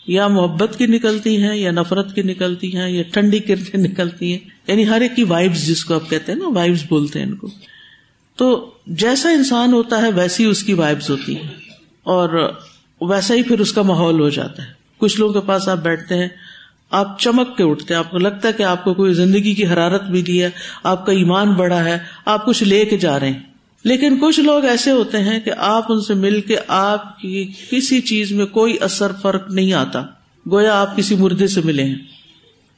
یا 0.07 0.27
محبت 0.27 0.77
کی 0.77 0.85
نکلتی 0.85 1.43
ہیں، 1.43 1.55
یا 1.55 1.71
نفرت 1.71 2.15
کی 2.15 2.21
نکلتی 2.21 2.77
ہیں، 2.77 2.89
یا 2.89 3.03
ٹھنڈی 3.13 3.39
کرتے 3.39 3.77
نکلتی 3.77 4.31
ہیں۔ 4.31 4.39
یعنی 4.67 4.87
ہر 4.87 5.01
ایک 5.01 5.15
کی 5.15 5.23
وائبس 5.23 5.67
جس 5.67 5.85
کو 5.85 5.95
آپ 5.95 6.09
کہتے 6.09 6.31
ہیں 6.31 6.39
نا 6.39 6.47
وائبس 6.47 6.83
بولتے 6.89 7.19
ہیں 7.19 7.25
ان 7.25 7.35
کو۔ 7.35 7.47
تو 8.35 8.71
جیسا 8.87 9.29
انسان 9.29 9.73
ہوتا 9.73 10.01
ہے، 10.01 10.11
ویسی 10.11 10.45
اس 10.45 10.63
کی 10.63 10.73
وائبس 10.73 11.09
ہوتی 11.09 11.35
ہے 11.35 11.41
اور 12.03 12.53
ویسا 13.01 13.33
ہی 13.33 13.43
پھر 13.43 13.59
اس 13.59 13.73
کا 13.73 13.81
ماحول 13.81 14.19
ہو 14.19 14.29
جاتا 14.29 14.63
ہے۔ 14.63 14.67
کچھ 14.97 15.19
لوگوں 15.19 15.33
کے 15.33 15.47
پاس 15.47 15.67
آپ 15.67 15.77
بیٹھتے 15.77 16.15
ہیں، 16.15 16.27
آپ 16.91 17.19
چمک 17.19 17.57
کے 17.57 17.63
اٹھتے 17.63 17.93
ہیں۔ 17.93 17.99
آپ 17.99 18.11
کو 18.11 18.17
لگتا 18.17 18.47
ہے 18.47 18.53
کہ 18.53 18.63
آپ 18.63 18.83
کو 18.83 18.93
کوئی 18.93 19.13
زندگی 19.13 19.53
کی 19.53 19.67
حرارت 19.67 20.03
بھی 20.03 20.21
دی 20.21 20.43
ہے، 20.43 20.49
آپ 20.83 21.05
کا 21.05 21.11
ایمان 21.11 21.53
بڑا 21.53 21.85
ہے، 21.85 21.97
آپ 22.25 22.45
کچھ 22.45 22.63
لے 22.63 22.85
کے 22.85 22.97
جا 22.97 23.19
رہے 23.19 23.29
ہیں۔ 23.29 23.54
لیکن 23.85 24.17
کچھ 24.21 24.39
لوگ 24.39 24.65
ایسے 24.65 24.91
ہوتے 24.91 25.17
ہیں 25.17 25.39
کہ 25.39 25.51
آپ 25.57 25.91
ان 25.91 26.01
سے 26.01 26.13
مل 26.13 26.41
کے 26.41 26.55
آپ 26.67 27.19
کی 27.19 27.51
کسی 27.71 28.01
چیز 28.01 28.31
میں 28.31 28.45
کوئی 28.45 28.77
اثر 28.81 29.11
فرق 29.21 29.51
نہیں 29.51 29.73
آتا، 29.73 30.05
گویا 30.51 30.81
آپ 30.81 30.97
کسی 30.97 31.15
مردے 31.15 31.47
سے 31.47 31.61
ملے 31.63 31.83
ہیں۔ 31.83 31.95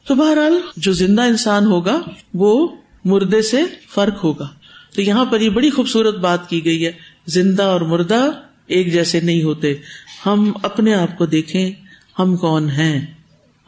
تو 0.08 0.16
بہرحال 0.16 0.60
جو 0.78 0.94
زندہ 0.94 1.22
انسان 1.22 1.66
ہوگا، 1.66 2.02
وہ 2.34 2.68
مردے 3.06 3.42
سے 3.42 3.58
فرق 3.96 4.24
ہوگا۔ 4.24 4.48
تو 4.96 5.02
یہاں 5.02 5.26
پر 5.26 5.42
یہ 5.42 5.50
بڑی 5.50 5.70
خوبصورت 5.70 6.16
بات 6.16 6.50
کی 6.50 6.66
گئی 6.66 6.86
ہے، 6.86 6.92
زندہ 7.28 7.64
اور 7.64 7.82
مردہ 7.82 8.32
ایک 8.68 8.94
جیسے 8.94 9.20
نہیں 9.20 9.44
ہوتے۔ 9.44 9.74
ہم 10.26 10.52
اپنے 10.64 10.94
آپ 10.94 11.18
کو 11.18 11.26
دیکھیں، 11.26 11.72
ہم 12.20 12.38
کون 12.38 12.70
ہیں؟ 12.70 13.06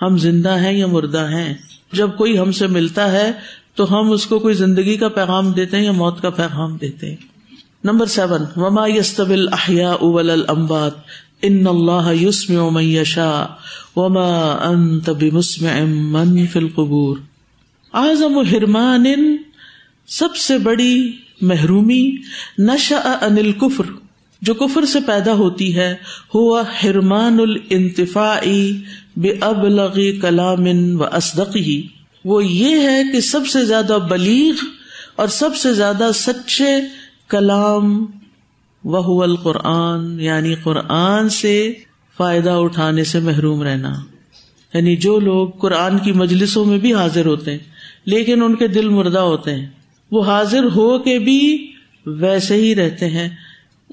ہم 0.01 0.17
زندہ 0.17 0.59
ہیں 0.59 0.73
یا 0.73 0.87
مردہ 0.87 1.27
ہیں؟ 1.29 1.53
جب 1.93 2.09
کوئی 2.17 2.39
ہم 2.39 2.51
سے 2.51 2.67
ملتا 2.67 3.11
ہے، 3.11 3.31
تو 3.75 3.99
ہم 3.99 4.11
اس 4.11 4.25
کو 4.25 4.39
کوئی 4.39 4.53
زندگی 4.53 4.97
کا 4.97 5.07
پیغام 5.07 5.51
دیتے 5.51 5.77
ہیں 5.77 5.83
یا 5.83 5.91
موت 5.91 6.21
کا 6.21 6.29
پیغام 6.29 6.77
دیتے 6.77 7.09
ہیں۔ 7.09 7.28
نمبر 7.83 8.05
سیون، 8.05 8.41
وما 8.55 8.87
یستبل 8.87 9.47
احیا 9.51 9.91
اول 9.91 10.29
المبات 10.29 10.93
ان 11.41 11.67
اللہ 11.67 12.11
یوسم 12.13 12.77
یشا 12.77 13.45
وما 13.95 14.51
انت 14.63 15.09
بمسمع 15.09 15.83
من 15.83 16.45
فی 16.45 16.59
القبور۔ 16.59 17.17
اعظم 17.93 18.37
حرمان 18.37 19.05
سب 20.07 20.35
سے 20.35 20.57
بڑی 20.57 21.11
محرومی 21.41 22.03
نشا 22.57 22.99
ان 23.21 23.37
الکفر 23.37 23.83
جو 24.41 24.53
کفر 24.53 24.85
سے 24.85 24.99
پیدا 24.99 25.33
ہوتی 25.33 25.75
ہے 25.75 25.95
ہوا 26.35 26.63
حرمان 26.83 27.39
الانتفاعی 27.39 28.71
بے 29.17 29.33
اب 29.41 29.65
کلام 30.21 30.67
و 31.01 31.03
اسدقی 31.03 31.81
وہ 32.25 32.45
یہ 32.45 32.79
ہے 32.79 33.01
کہ 33.11 33.19
سب 33.19 33.47
سے 33.47 33.65
زیادہ 33.65 33.97
بلیغ 34.09 34.53
اور 35.15 35.27
سب 35.27 35.55
سے 35.55 35.73
زیادہ 35.73 36.09
سچے 36.13 36.79
کلام 37.29 38.05
وہ 38.83 39.23
القرآن 39.23 40.21
یعنی 40.21 40.55
قرآن 40.55 41.29
سے 41.29 41.73
فائدہ 42.17 42.49
اٹھانے 42.49 43.03
سے 43.03 43.19
محروم 43.19 43.61
رہنا۔ 43.61 43.95
یعنی 44.73 44.95
جو 44.95 45.19
لوگ 45.19 45.49
قرآن 45.49 45.97
کی 45.97 46.11
مجلسوں 46.11 46.65
میں 46.65 46.77
بھی 46.77 46.93
حاضر 46.93 47.25
ہوتے 47.25 47.51
ہیں، 47.51 47.57
لیکن 48.05 48.43
ان 48.43 48.55
کے 48.55 48.67
دل 48.67 48.89
مردہ 48.89 49.19
ہوتے 49.19 49.55
ہیں، 49.55 49.67
وہ 50.11 50.25
حاضر 50.25 50.63
ہو 50.75 50.99
کے 50.99 51.19
بھی 51.19 51.71
ویسے 52.05 52.55
ہی 52.55 52.75
رہتے 52.75 53.07
ہیں۔ 53.07 53.29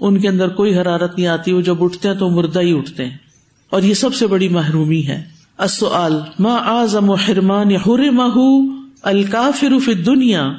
ان 0.01 0.21
کے 0.21 0.29
اندر 0.29 0.49
کوئی 0.49 0.79
حرارت 0.79 1.19
نہیں 1.19 1.27
آتی، 1.27 1.53
وہ 1.53 1.61
جب 1.61 1.85
اٹھتے 1.85 2.09
ہیں 2.09 2.15
تو 2.15 2.31
مردہ 2.31 2.61
ہی 2.61 2.79
اٹھتے 2.79 3.05
ہیں۔ 3.05 3.17
اور 3.71 3.83
یہ 3.83 3.95
سب 3.95 4.15
سے 4.15 4.27
بڑی 4.27 4.49
محرومی 4.49 5.07
ہے۔ 5.07 5.25
السؤال، 5.59 6.21
ما 6.39 6.57
اعظم 6.57 7.11
حرمان 7.11 7.71
حرمہ 7.71 8.73
الکافر 9.03 9.79
فی 9.85 9.95
دنیا 9.95 10.53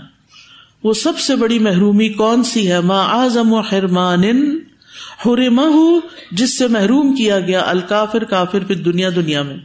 وہ 0.84 0.93
سب 0.93 1.19
سے 1.19 1.36
بڑی 1.36 1.60
محرومی 1.60 2.10
کون 2.10 2.43
سی 2.43 2.72
ہے؟ 2.72 2.79
ما 2.79 3.01
اعظم 3.01 3.53
حرمان 3.53 4.24
حرمہ 5.25 6.00
جس 6.31 6.57
سے 6.57 6.67
محروم 6.67 7.15
کیا 7.15 7.39
گیا 7.39 7.63
الکافر 7.65 8.24
کافر 8.24 8.60
فی 8.67 8.75
دنیا 8.75 9.10
دنیا 9.15 9.41
میں۔ 9.41 9.57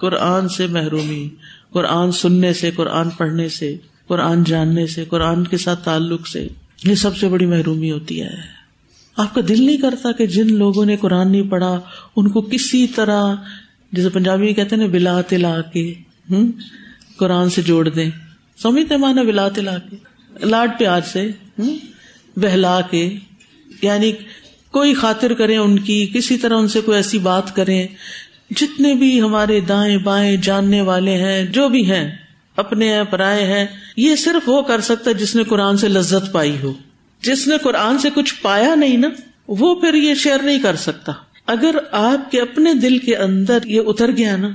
قرآن 0.00 0.48
سے 0.48 0.66
محرومی، 0.66 1.28
قرآن 1.72 2.12
سننے 2.12 2.52
سے، 2.52 2.70
قرآن 2.70 3.10
پڑھنے 3.10 3.48
سے، 3.48 3.76
قرآن 4.06 4.44
جاننے 4.44 4.86
سے، 4.86 5.04
قرآن 5.04 5.44
کے 5.44 5.56
ساتھ 5.56 5.84
تعلق 5.84 6.28
سے۔ 6.28 6.48
یہ 6.84 6.94
سب 6.94 7.16
سے 7.16 7.28
بڑی 7.28 7.46
محرومی 7.46 7.90
ہوتی 7.90 8.22
ہے۔ 8.22 8.64
آپ 9.16 9.34
کا 9.34 9.40
دل 9.48 9.62
نہیں 9.62 9.76
کرتا 9.76 10.12
کہ 10.12 10.26
جن 10.26 10.54
لوگوں 10.54 10.84
نے 10.84 10.96
قرآن 10.96 11.32
نہیں 11.32 11.42
پڑھا، 11.42 11.80
ان 12.16 12.28
کو 12.28 12.40
کسی 12.40 12.86
طرح، 12.86 13.34
جیسے 13.92 14.08
پنجابی 14.08 14.52
کہتے 14.52 14.76
نا، 14.76 14.86
بلا 14.86 15.20
تلا 15.20 15.60
کے 15.60 15.94
ہوں 16.30 16.52
قرآن 17.16 17.50
سے 17.50 17.62
جوڑ 17.62 17.88
دیں۔ 17.88 18.10
سمجھتے 18.62 18.96
مانا 18.96 19.22
بلا 19.22 19.48
تلا 19.48 19.78
کے؟ 19.78 20.13
لاڈ 20.40 20.70
پیار 20.78 21.00
سے، 21.00 21.30
بہلا 22.36 22.80
کے 22.80 23.16
یعنی 23.82 24.12
کوئی 24.70 24.94
خاطر 24.94 25.34
کریں 25.34 25.58
ان 25.58 25.78
کی، 25.78 26.10
کسی 26.14 26.36
طرح 26.36 26.54
ان 26.54 26.68
سے 26.68 26.80
کوئی 26.80 26.96
ایسی 26.96 27.18
بات 27.18 27.56
کریں، 27.56 27.86
جتنے 28.50 28.94
بھی 28.94 29.20
ہمارے 29.20 29.60
دائیں 29.60 29.98
بائیں 29.98 30.36
جاننے 30.36 30.80
والے 30.80 31.10
ہیں، 31.10 31.46
جو 31.46 31.68
بھی 31.68 31.90
ہیں، 31.90 32.16
اپنے 32.56 32.94
ہیں، 32.94 33.04
پرائے 33.04 33.46
ہیں، 33.46 33.66
یہ 33.96 34.16
صرف 34.16 34.48
وہ 34.48 34.62
کر 34.62 34.80
سکتا 34.80 35.10
ہے 35.10 35.14
جس 35.14 35.36
نے 35.36 35.44
قرآن 35.44 35.76
سے 35.76 35.88
لذت 35.88 36.32
پائی 36.32 36.56
ہو۔ 36.62 36.72
جس 37.22 37.48
نے 37.48 37.58
قرآن 37.58 37.98
سے 37.98 38.08
کچھ 38.14 38.34
پایا 38.42 38.74
نہیں 38.74 38.96
نا، 38.96 39.08
وہ 39.48 39.74
پھر 39.74 39.94
یہ 39.94 40.14
شیئر 40.14 40.38
نہیں 40.42 40.58
کر 40.58 40.76
سکتا۔ 40.76 41.12
اگر 41.46 41.74
آپ 41.92 42.30
کے 42.30 42.40
اپنے 42.40 42.74
دل 42.74 42.98
کے 42.98 43.16
اندر 43.16 43.58
یہ 43.64 43.80
اتر 43.86 44.10
گیا 44.16 44.36
نا، 44.36 44.48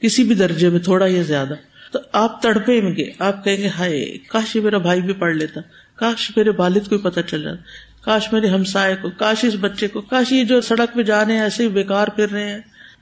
کسی 0.00 0.24
بھی 0.24 0.34
درجے 0.34 0.68
میں 0.68 0.80
تھوڑا 0.80 1.06
یا 1.06 1.22
زیادہ۔ 1.22 1.54
تو 1.92 1.98
آپ 2.12 2.42
تڑپے 2.42 2.80
میں 2.80 2.96
گے 2.96 3.10
آپ 3.18 3.44
کہیں 3.44 3.56
گے، 3.56 3.68
ہائے، 3.68 4.18
کاش 4.28 4.56
میرا 4.56 4.78
بھائی 4.78 5.00
بھی 5.00 5.12
پڑھ 5.12 5.36
لیتا۔ 5.36 5.60
کاش 5.96 6.36
میرے 6.36 6.50
والد 6.56 6.88
کو 6.88 6.98
پتا 6.98 7.22
چل 7.22 7.42
جاتا 7.42 7.62
کاش 8.04 8.32
میرے 8.32 8.48
ہمسائے 8.48 8.96
کو، 9.02 9.10
کاش 9.10 9.44
اس 9.44 9.54
بچے 9.60 9.88
کو، 9.88 10.00
کاش 10.00 10.32
یہ 10.32 10.44
جو 10.44 10.60
سڑک 10.60 10.94
پہ 10.94 11.02
جا 11.02 11.24
رہے 11.24 11.32
ہیں، 11.32 11.42
ایسے 11.42 11.62
ہی 11.62 11.68
بےکار 11.68 12.08
پھر 12.08 12.30
رہے 12.30 12.48
ہیں۔ 12.48 12.58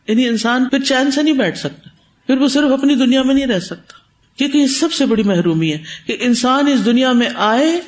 یعنی 0.08 0.28
انسان 0.28 0.64
پھر 0.64 0.78
چین 0.78 1.10
سے 1.10 1.22
نہیں 1.22 1.34
بیٹھ 1.34 1.58
سکتا۔ 1.58 1.90
پھر 2.26 2.36
وہ 2.38 2.48
صرف 2.48 2.72
اپنی 2.72 2.94
دنیا 2.94 3.22
میں 3.22 3.34
نہیں 3.34 3.46
رہ 3.46 3.58
سکتا۔ 3.58 3.92
کیونکہ 4.36 4.58
یہ 4.58 4.66
سب 4.66 4.92
سے 4.92 5.06
بڑی 5.06 5.22
محرومی 5.22 5.72
ہے 5.72 5.78
کہ 6.06 6.16
انسان 6.20 6.66
اس 6.66 6.84
دنیا 6.84 7.12
میں 7.12 7.28
آئے، 7.34 7.80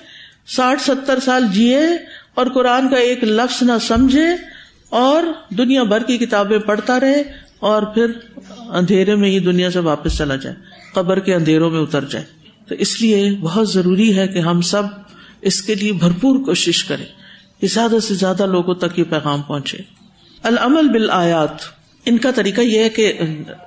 ساٹھ، 0.47 0.83
ستر 0.83 1.19
سال 1.21 1.45
جیے 1.53 1.81
اور 2.35 2.47
قرآن 2.47 2.89
کا 2.89 2.97
ایک 2.97 3.25
لفظ 3.25 3.63
نہ 3.63 3.73
سمجھے 3.81 4.27
اور 4.89 5.23
دنیا 5.51 5.83
بھر 5.83 6.03
کی 6.03 6.19
کتابیں 6.19 6.59
پڑھتا 6.59 7.01
رہے 7.01 7.23
اور 7.59 7.83
پھر 7.83 8.11
اندھیرے 8.69 9.15
میں 9.15 9.31
ہی 9.31 9.39
دنیا 9.39 9.71
سے 9.71 9.79
واپس 9.79 10.19
چلا 10.19 10.37
جائے۔ 10.37 10.76
قبر 10.97 11.19
کے 11.19 11.35
اندھیروں 11.35 11.71
میں 11.71 11.81
اتر 11.81 12.05
جائے۔ 12.05 12.25
تو 12.69 12.75
اس 12.75 13.01
لیے 13.01 13.31
بہت 13.41 13.69
ضروری 13.71 14.17
ہے 14.19 14.29
کہ 14.29 14.39
ہم 14.39 14.61
سب 14.61 14.83
اس 15.41 15.63
کے 15.63 15.75
لیے 15.75 15.93
بھرپور 15.93 16.45
کوشش 16.45 16.85
کریں 16.85 17.05
کہ 17.61 17.67
زیادہ 17.67 17.99
سے 18.03 18.15
زیادہ 18.15 18.47
لوگوں 18.47 18.75
تک 18.75 18.99
یہ 18.99 19.05
پیغام 19.05 19.43
پہنچے۔ 19.43 19.79
العمل 20.43 20.89
بال 20.89 21.11
آیات 21.11 21.65
ان 22.05 22.19
کا 22.19 22.31
طریقہ 22.31 22.61
یہ 22.61 22.79
ہے 22.79 22.89
کہ 22.89 23.13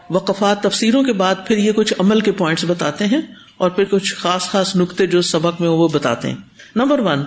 وقفات، 0.10 0.62
تفسیروں 0.64 1.04
کے 1.04 1.14
بعد 1.14 1.36
پھر 1.48 1.58
یہ 1.58 1.72
کچھ 1.72 1.94
عمل 2.00 2.20
کے 2.20 2.32
پوائنٹس 2.32 2.66
بتاتے 2.68 3.06
ہیں 3.06 3.22
اور 3.58 3.70
پھر 3.70 3.84
کچھ 3.84 4.16
خاص 4.16 4.42
خاص 4.42 4.76
نقطے 4.76 5.08
جو 5.08 5.22
سبق 5.22 5.62
میں 5.62 5.70
وہ 5.70 5.88
بتاتے 5.88 6.28
ہیں۔ 6.28 6.36
نمبر 6.76 7.00
ون 7.00 7.24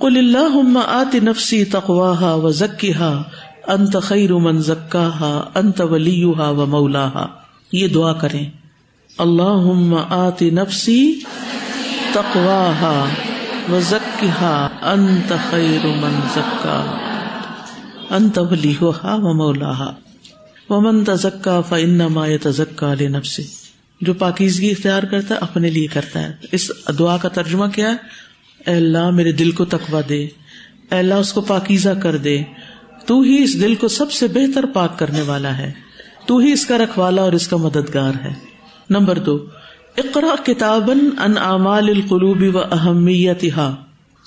کل 0.00 0.16
اللہ 0.16 0.78
آتی 0.86 1.20
نفسی 1.20 1.64
تقواہ 1.64 2.22
و 2.36 2.50
ذکی 2.50 2.92
ہا 2.94 3.12
انت 3.66 3.96
خیر 4.02 4.32
من 4.34 4.58
ذکا 4.58 5.08
ہا 5.20 5.32
انت 5.54 5.80
ولی 5.80 6.24
و 6.24 6.66
مولا 6.66 7.06
ہا 7.14 7.26
یہ 7.72 7.88
دعا 7.88 8.12
کریں۔ 8.12 8.44
اللہ 9.18 10.02
آتی 10.12 10.48
نفسی 10.50 11.00
تقواہ 12.12 12.82
و 13.68 13.78
انت 14.84 15.32
خیر 15.50 15.84
من 15.96 16.18
ذکا 16.34 16.78
انت 18.10 18.38
ولی 18.50 18.74
و 18.80 18.90
مولا 19.34 19.72
ومن 20.68 21.02
تزکا 21.04 21.60
فنما 21.60 22.24
تزکا 22.42 22.92
علیہ 22.92 23.08
نفسی 23.08 23.42
جو 24.00 24.14
پاکیزگی 24.14 24.70
اختیار 24.70 25.02
کرتا 25.02 25.34
ہے 25.34 25.38
اپنے 25.40 25.70
لیے 25.70 25.86
کرتا 25.92 26.22
ہے 26.22 26.48
اس 26.52 26.70
دعا 26.98 27.16
کا 27.16 27.28
ترجمہ 27.34 27.66
کیا 27.74 27.90
ہے 27.90 28.66
اے 28.66 28.76
اللہ 28.76 29.10
میرے 29.10 29.32
دل 29.32 29.50
کو 29.50 29.64
تقوا 29.66 30.00
دے 30.08 30.20
اے 30.20 30.98
اللہ 30.98 31.14
اس 31.16 31.32
کو 31.32 31.40
پاکیزہ 31.42 31.94
کر 32.02 32.16
دے 32.16 32.36
تو 33.06 33.20
ہی 33.20 33.42
اس 33.42 33.54
دل 33.60 33.74
کو 33.74 33.88
سب 33.90 34.12
سے 34.12 34.28
بہتر 34.32 34.66
پاک 34.72 34.98
کرنے 34.98 35.22
والا 35.22 35.56
ہے 35.58 35.72
تو 36.26 36.38
ہی 36.38 36.52
اس 36.52 36.66
کا 36.66 36.78
رکھوالا 36.78 37.22
اور 37.22 37.32
اس 37.32 37.48
کا 37.48 37.56
مددگار 37.58 38.24
ہے 38.24 38.32
نمبر 38.90 39.18
دو 39.18 39.46
اقرا 39.96 40.34
کتاب 40.44 40.90
ان 40.90 41.38
اعمال 41.38 41.88
القلوب 41.88 42.56
و 42.56 42.58
اہمیت 42.58 43.44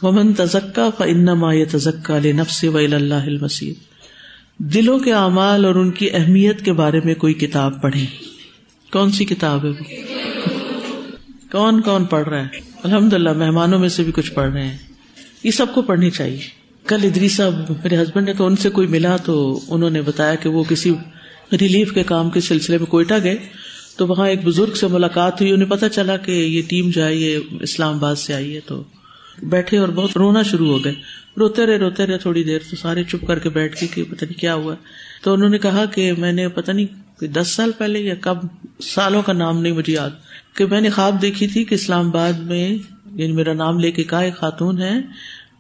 ومن 0.02 0.34
تزکا 0.34 0.90
فنما 0.98 1.52
تزکا 1.72 2.20
نفس 2.26 2.64
و 2.64 2.78
اللہ 2.78 3.14
المسید 3.14 3.76
دلوں 4.58 5.00
کے 5.00 5.14
اعمال 5.14 5.66
اور 5.66 5.76
ان 5.76 5.92
کی 5.92 6.10
اہمیت 6.14 6.66
کے 6.66 6.74
بارے 6.74 7.00
میں 7.06 7.16
کوئی 7.16 7.34
کتاب 7.34 7.82
پڑھے 7.82 8.06
کون 8.92 9.12
سی 9.12 9.26
کتاب 9.26 9.66
ہے 9.66 9.70
وہ؟ 9.70 9.84
کون 11.52 11.82
کون 11.82 12.06
پڑھ 12.06 12.30
رہا 12.30 12.42
ہے؟ 12.42 12.48
الحمد 12.84 13.14
للہ 13.14 13.34
مہمانوں 13.34 13.80
میں 13.80 13.90
سے 13.90 14.04
بھی 14.04 14.12
کچھ 14.12 14.32
پڑھ 14.32 14.52
رہے 14.52 14.68
ہیں۔ 14.68 14.78
یہ 15.44 15.52
سب 15.52 15.66
کو 15.74 15.82
پڑھنی 15.82 16.10
چاہیے۔ 16.10 16.40
کل 16.88 16.98
ادری 17.04 17.28
صاحب 17.28 17.54
میرے 17.70 18.02
ہسبینڈ 18.02 18.28
نے 18.28 18.34
تو 18.34 18.46
ان 18.46 18.56
سے 18.56 18.70
کوئی 18.70 18.88
ملا 18.88 19.18
تو 19.18 19.60
انہوں 19.68 19.90
نے 19.90 20.02
بتایا 20.02 20.36
کہ 20.36 20.50
وہ 20.50 20.64
کسی 20.64 20.94
ریلیف 21.52 21.92
کے 21.94 22.04
کام 22.04 22.30
کے 22.30 22.42
سلسلے 22.42 22.78
میں 22.78 22.86
کوئٹہ 22.86 23.14
گئے۔ 23.24 23.38
تو 23.98 24.08
وہاں 24.08 24.30
ایک 24.30 24.46
بزرگ 24.46 24.74
سے 24.74 24.88
ملاقات 24.88 25.42
ہوئی، 25.42 25.52
انہیں 25.52 25.70
پتا 25.70 25.90
چلا 25.90 26.18
کہ 26.18 26.32
یہ 26.32 26.62
ٹیم 26.68 26.90
جو 26.90 27.06
ہے، 27.06 27.16
یہ 27.16 27.40
اسلام 27.62 27.96
آباد 27.96 28.16
سے 28.16 28.34
آئی 28.34 28.56
ہے، 28.56 28.60
تو 28.60 28.84
بیٹھے 29.44 29.78
اور 29.78 29.88
بہت 29.88 30.18
رونا 30.18 30.44
شروع 30.44 30.68
ہو 30.68 30.84
گئے۔ 30.84 30.94
روتے 31.40 31.66
رہے 31.66 31.78
روتے 31.78 32.06
رہے 32.06 32.18
تھوڑی 32.18 32.44
دیر، 32.44 32.60
تو 32.70 32.76
سارے 32.76 33.04
چپ 33.04 33.28
کر 33.28 33.40
کے 33.40 33.50
بیٹھ 33.50 33.80
کے 33.80 33.88
کہ 33.88 34.04
پتہ 34.04 34.26
نہیں 34.26 34.40
کیا 34.40 34.54
ہوا۔ 34.54 34.76
تو 35.24 35.34
انہوں 35.34 35.50
نے 35.50 35.58
کہا 35.58 35.86
کہ 35.86 36.12
میں 36.18 36.34
نے 36.34 36.48
پتا 36.48 36.72
نہیں 36.72 37.26
دس 37.26 37.48
سال 37.48 37.72
پہلے 37.78 38.00
یا 38.00 38.16
کب، 38.22 38.38
سالوں 38.82 39.22
کا 39.22 39.34
نام 39.34 39.62
نہیں 39.62 39.74
مجھے 39.74 39.94
یاد، 39.94 40.10
کہ 40.54 40.66
میں 40.66 40.82
نے 40.82 40.90
خواب 40.90 41.22
دیکھی 41.22 41.48
تھی 41.48 41.64
کہ 41.64 41.76
اسلام 41.76 42.08
آباد 42.08 42.34
میں 42.34 42.70
یعنی 43.06 43.32
میرا 43.32 43.54
نام 43.54 43.80
لے 43.80 43.92
کے 43.92 44.04
کہا، 44.04 44.20
ایک 44.20 44.36
خاتون 44.36 44.82
ہے 44.82 44.94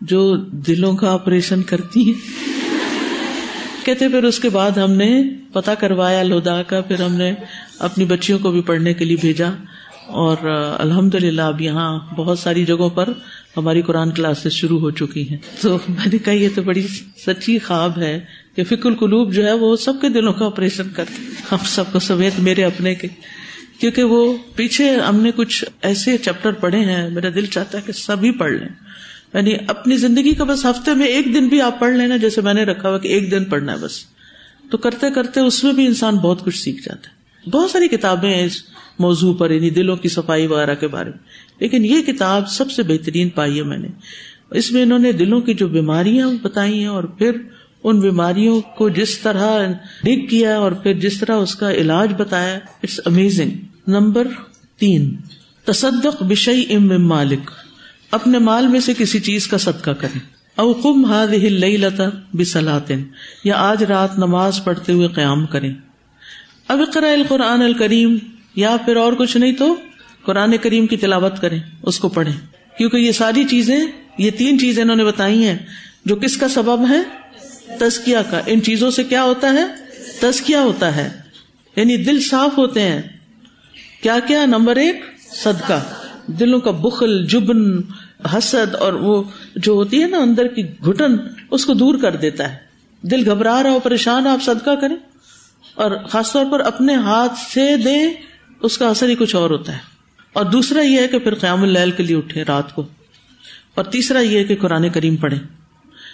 جو 0.01 0.35
دلوں 0.67 0.95
کا 0.95 1.11
آپریشن 1.11 1.63
کرتی 1.63 2.09
ہے۔ 2.09 2.56
کہتے 3.87 4.07
پھر 4.07 4.23
اس 4.23 4.39
کے 4.39 4.49
بعد 4.49 4.71
ہم 4.71 4.91
نے 4.91 5.23
پتا 5.53 5.75
کروایا 5.75 6.23
لودا 6.23 6.63
کا، 6.63 6.81
پھر 6.81 7.01
ہم 7.01 7.15
نے 7.15 7.33
اپنی 7.79 8.05
بچیوں 8.05 8.39
کو 8.39 8.51
بھی 8.51 8.61
پڑھنے 8.61 8.93
کے 8.93 9.05
لیے 9.05 9.17
بھیجا 9.21 9.49
اور 10.07 10.37
الحمد 10.79 11.15
للہ 11.15 11.41
اب 11.41 11.61
یہاں 11.61 11.99
بہت 12.15 12.39
ساری 12.39 12.65
جگہوں 12.65 12.89
پر 12.89 13.09
ہماری 13.57 13.81
قرآن 13.81 14.11
کلاسز 14.11 14.51
شروع 14.51 14.79
ہو 14.79 14.91
چکی 14.91 15.29
ہیں۔ 15.29 15.37
تو 15.61 15.77
میں 15.87 16.07
نے 16.13 16.17
کہا، 16.17 16.33
یہ 16.33 16.49
تو 16.55 16.61
بڑی 16.61 16.81
سچی 17.25 17.59
خواب 17.59 17.97
ہے 17.97 18.19
کہ 18.55 18.63
فکر 18.63 18.85
القلوب 18.85 19.33
جو 19.33 19.45
ہے 19.45 19.53
وہ 19.53 19.75
سب 19.75 19.93
کے 20.01 20.09
دلوں 20.09 20.33
کا 20.33 20.45
آپریشن 20.45 20.89
کرتے 20.89 21.23
ہم 21.51 21.57
سب 21.65 21.83
کو 21.91 21.99
سمیت 21.99 22.39
میرے 22.39 22.63
اپنے 22.63 22.95
کے۔ 22.95 23.07
کیونکہ 23.79 24.03
وہ 24.03 24.33
پیچھے 24.55 24.95
ہم 24.95 25.21
نے 25.21 25.31
کچھ 25.35 25.65
ایسے 25.81 26.17
چیپٹر 26.17 26.51
پڑھے 26.51 26.79
ہیں، 26.79 27.09
میرا 27.09 27.29
دل 27.35 27.45
چاہتا 27.45 27.77
ہے 27.77 27.83
کہ 27.85 27.93
سبھی 27.93 28.31
پڑھ 28.31 28.51
لیں۔ 28.51 28.69
یعنی 29.33 29.51
اپنی 29.67 29.97
زندگی 29.97 30.33
کا 30.33 30.43
بس 30.43 30.65
ہفتے 30.65 30.93
میں 30.93 31.07
ایک 31.07 31.25
دن 31.25 31.47
بھی 31.47 31.61
آپ 31.61 31.79
پڑھ 31.79 31.95
لینا 31.95 32.17
جیسے 32.17 32.41
میں 32.41 32.53
نے 32.53 32.63
رکھا 32.63 32.89
ہوا 32.89 32.97
کہ 32.97 33.07
ایک 33.07 33.31
دن 33.31 33.45
پڑھنا 33.45 33.71
ہے 33.71 33.77
بس۔ 33.77 33.91
تو 34.71 34.77
کرتے 34.77 35.11
کرتے 35.11 35.39
اس 35.39 35.63
میں 35.63 35.73
بھی 35.73 35.85
انسان 35.85 36.15
بہت 36.15 36.45
کچھ 36.45 36.57
سیکھ 36.59 36.81
جاتا 36.81 37.09
ہے۔ 37.09 37.17
بہت 37.49 37.71
ساری 37.71 37.87
کتابیں 37.87 38.33
ہیں 38.33 38.45
اس 38.45 38.63
موضوع 38.99 39.33
پر 39.33 39.51
یعنی 39.51 39.69
دلوں 39.69 39.95
کی 39.95 40.09
صفائی 40.09 40.47
وغیرہ 40.47 40.75
کے 40.75 40.87
بارے 40.87 41.09
میں۔ 41.09 41.17
لیکن 41.59 41.85
یہ 41.85 42.01
کتاب 42.01 42.49
سب 42.49 42.71
سے 42.71 42.83
بہترین 42.83 43.29
پائی 43.29 43.57
ہے 43.57 43.63
میں 43.63 43.77
نے۔ 43.77 43.87
اس 44.51 44.71
میں 44.71 44.83
انہوں 44.83 44.99
نے 44.99 45.11
دلوں 45.11 45.41
کی 45.41 45.53
جو 45.53 45.67
بیماریاں 45.67 46.29
بتائی 46.41 46.79
ہیں 46.79 46.87
اور 46.87 47.03
پھر 47.03 47.31
ان 47.83 47.99
بیماریوں 47.99 48.61
کو 48.61 48.89
جس 48.89 49.19
طرح 49.19 49.67
ڈگ 50.03 50.25
کیا 50.25 50.57
اور 50.57 50.71
پھر 50.71 50.93
جس 50.93 51.19
طرح 51.19 51.35
اس 51.35 51.55
کا 51.55 51.71
علاج 51.71 52.13
بتایا، 52.17 52.59
اٹس 52.83 52.99
امیزنگ 53.05 53.51
نمبر 53.87 54.27
تین، 54.79 55.15
تصدق 55.65 56.23
بشئی 56.23 56.65
ام 56.69 57.07
مالک۔ 57.07 57.51
اپنے 58.11 58.39
مال 58.39 58.67
میں 58.67 58.79
سے 58.79 58.93
کسی 58.97 59.19
چیز 59.19 59.47
کا 59.47 59.57
صدقہ 59.57 59.91
کریں۔ 59.91 60.19
اوقم 60.55 61.05
ہاد 61.05 61.27
لتا 61.27 62.03
بسلاطن 62.33 63.03
یا 63.43 63.53
آج 63.57 63.83
رات 63.83 64.17
نماز 64.17 64.63
پڑھتے 64.63 64.93
ہوئے 64.93 65.07
قیام 65.07 65.45
کریں۔ 65.45 65.73
اب 66.67 66.81
اقرا 66.81 67.11
القرآن 67.11 67.61
الکریم، 67.61 68.17
یا 68.55 68.77
پھر 68.85 68.95
اور 68.95 69.13
کچھ 69.13 69.37
نہیں 69.37 69.51
تو 69.51 69.75
قرآن 70.25 70.57
کریم 70.57 70.87
کی 70.87 70.97
تلاوت 70.97 71.41
کریں، 71.41 71.59
اس 71.83 71.99
کو 71.99 72.09
پڑھیں۔ 72.09 72.33
کیونکہ 72.77 72.97
یہ 72.97 73.11
ساری 73.11 73.43
چیزیں، 73.43 73.79
یہ 74.17 74.31
تین 74.31 74.59
چیزیں 74.59 74.83
انہوں 74.83 74.95
نے 74.95 75.03
بتائی 75.03 75.47
ہیں، 75.47 75.57
جو 76.05 76.15
کس 76.15 76.37
کا 76.37 76.47
سبب 76.47 76.89
ہے؟ 76.89 77.01
تزکیا 77.79 78.21
کا۔ 78.29 78.41
ان 78.45 78.61
چیزوں 78.61 78.91
سے 78.91 79.03
کیا 79.03 79.23
ہوتا 79.23 79.53
ہے؟ 79.53 79.65
تزکیا 80.19 80.61
ہوتا 80.61 80.95
ہے۔ 80.95 81.09
یعنی 81.75 81.97
دل 81.97 82.21
صاف 82.21 82.57
ہوتے 82.57 82.81
ہیں۔ 82.81 83.01
کیا 84.01 84.17
کیا؟ 84.27 84.45
نمبر 84.45 84.75
ایک، 84.75 84.95
صدقہ۔ 85.35 85.96
دلوں 86.27 86.59
کا 86.59 86.71
بخل، 86.71 87.25
جبن، 87.25 87.81
حسد 88.37 88.75
اور 88.75 88.93
وہ 88.93 89.23
جو 89.55 89.71
ہوتی 89.71 90.01
ہے 90.01 90.07
نا 90.07 90.17
اندر 90.17 90.47
کی 90.47 90.63
گٹن 90.89 91.15
اس 91.51 91.65
کو 91.65 91.73
دور 91.73 91.97
کر 91.97 92.15
دیتا 92.15 92.53
ہے۔ 92.53 92.57
دل 93.01 93.31
گھبرا 93.31 93.63
رہا 93.63 93.69
ہو، 93.69 93.79
پریشان 93.79 94.27
آپ 94.27 94.43
صدقہ 94.43 94.75
کریں۔ 94.81 94.95
اور 95.75 95.91
خاص 96.09 96.33
طور 96.33 96.45
پر 96.51 96.59
اپنے 96.59 96.95
ہاتھ 96.95 97.39
سے 97.53 97.77
دیں، 97.77 98.13
اس 98.61 98.77
کا 98.77 98.87
اثر 98.87 99.09
ہی 99.09 99.15
کچھ 99.15 99.35
اور 99.35 99.49
ہوتا 99.49 99.73
ہے۔ 99.73 99.77
اور 100.33 100.45
دوسرا 100.45 100.81
یہ 100.81 100.99
ہے 100.99 101.07
کہ 101.07 101.19
پھر 101.19 101.35
قیام 101.35 101.63
اللیل 101.63 101.91
کے 101.91 102.03
لیے 102.03 102.17
اٹھے 102.17 102.43
رات 102.43 102.75
کو۔ 102.75 102.87
اور 103.75 103.83
تیسرا 103.83 104.19
یہ 104.19 104.37
ہے 104.37 104.43
کہ 104.43 104.55
قرآن 104.55 104.89
کریم 104.89 105.15
پڑھے 105.15 105.37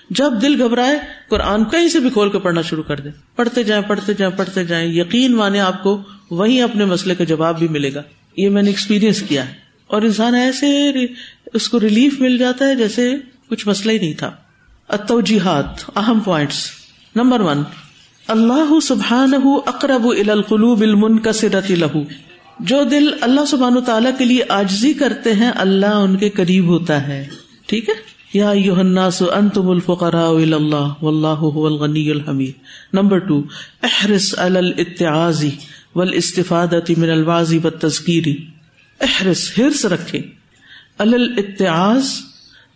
جب 0.09 0.33
دل 0.41 0.61
گھبرائے، 0.61 0.97
قرآن 1.29 1.65
کہیں 1.65 1.87
سے 1.87 1.99
بھی 1.99 2.09
کھول 2.09 2.29
کے 2.29 2.39
پڑھنا 2.39 2.61
شروع 2.61 2.83
کر 2.83 2.99
دے 2.99 3.09
پڑھتے 3.35 3.63
جائیں 3.63 3.83
پڑھتے 3.83 4.13
جائیں 4.13 4.37
پڑھتے 4.37 4.63
جائیں۔ 4.65 4.93
یقین 4.93 5.35
مانے 5.35 5.59
آپ 5.59 5.83
کو 5.83 6.01
وہیں 6.31 6.61
اپنے 6.61 6.85
مسئلے 6.85 7.15
کا 7.15 7.23
جواب 7.23 7.59
بھی 7.59 7.67
ملے 7.67 7.93
گا۔ 7.93 8.01
یہ 8.37 8.49
میں 8.49 8.63
نے 8.63 8.69
ایکسپیرئنس 8.69 9.21
کیا 9.21 9.49
ہے۔ 9.49 9.62
اور 9.93 10.01
انسان 10.01 10.35
ایسے 10.35 10.91
اس 11.53 11.69
کو 11.69 11.79
ریلیف 11.79 12.21
مل 12.21 12.37
جاتا 12.37 12.67
ہے 12.67 12.75
جیسے 12.75 13.13
کچھ 13.49 13.67
مسئلہ 13.67 13.91
ہی 13.91 13.97
نہیں 13.97 14.13
تھا۔ 14.13 14.31
اتوجیحات 14.89 15.65
اہم 15.95 16.19
پوائنٹس 16.19 16.65
نمبر 17.15 17.39
ون 17.39 17.63
اللہ 18.27 18.79
سبحان 18.79 19.31
اقرب 19.65 20.07
القلوب 20.07 20.81
المن 20.81 21.19
کا 21.19 21.33
سرت 21.33 21.71
لہو۔ 21.71 22.03
جو 22.59 22.83
دل 22.83 23.09
اللہ 23.21 23.45
سبحان 23.47 23.81
تعالیٰ 23.85 24.11
کے 24.17 24.25
لیے 24.25 24.41
آجزی 24.49 24.93
کرتے 24.93 25.33
ہیں، 25.33 25.51
اللہ 25.55 25.85
ان 25.85 26.17
کے 26.17 26.29
قریب 26.29 26.65
ہوتا 26.65 27.07
ہے۔ 27.07 27.27
ٹھیک 27.65 27.89
ہے؟ 27.89 27.93
یا 28.33 28.49
الناس 28.49 29.23
انتم 29.33 29.69
الفقراء 29.69 30.29
الى 30.29 30.53
اللہ، 30.53 31.03
واللہ 31.03 31.51
هو 31.51 31.65
الغنی 31.65 32.11
الحمید۔ 32.11 32.53
نمبر 32.93 33.17
ٹو 33.17 33.43
احرص 33.83 34.39
علی 34.39 34.57
الاتعاظ 34.57 35.45
والاستفادة 35.95 36.93
من 36.97 37.09
الواضح 37.09 37.55
والتذکیری 37.63 38.52
احرس، 39.03 39.51
ہرس 39.57 39.85
رکھے۔ 39.85 40.21
الاتعاز، 40.97 42.11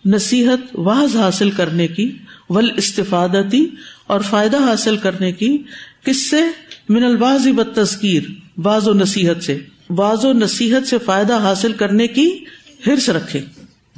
نصیحت 0.05 0.59
واز 0.73 1.17
حاصل 1.17 1.51
کرنے 1.51 1.87
کی 1.87 2.11
ول 2.49 2.71
استفادتی 2.77 3.67
اور 4.07 4.19
فائدہ 4.19 4.57
حاصل 4.57 4.97
کرنے 4.97 5.31
کی، 5.31 5.57
کس 6.03 6.29
سے؟ 6.29 6.41
من 6.89 7.03
الواز 7.03 7.47
بد 7.47 7.75
تذکیر 7.75 8.23
واض 8.63 8.87
و 8.87 8.93
نصیحت 8.93 9.43
سے۔ 9.43 9.59
واض 9.89 10.25
و 10.25 10.33
نصیحت 10.33 10.87
سے 10.87 10.97
فائدہ 10.97 11.39
حاصل 11.39 11.73
کرنے 11.73 12.07
کی 12.07 12.39
ہرس 12.87 13.09
رکھے۔ 13.09 13.41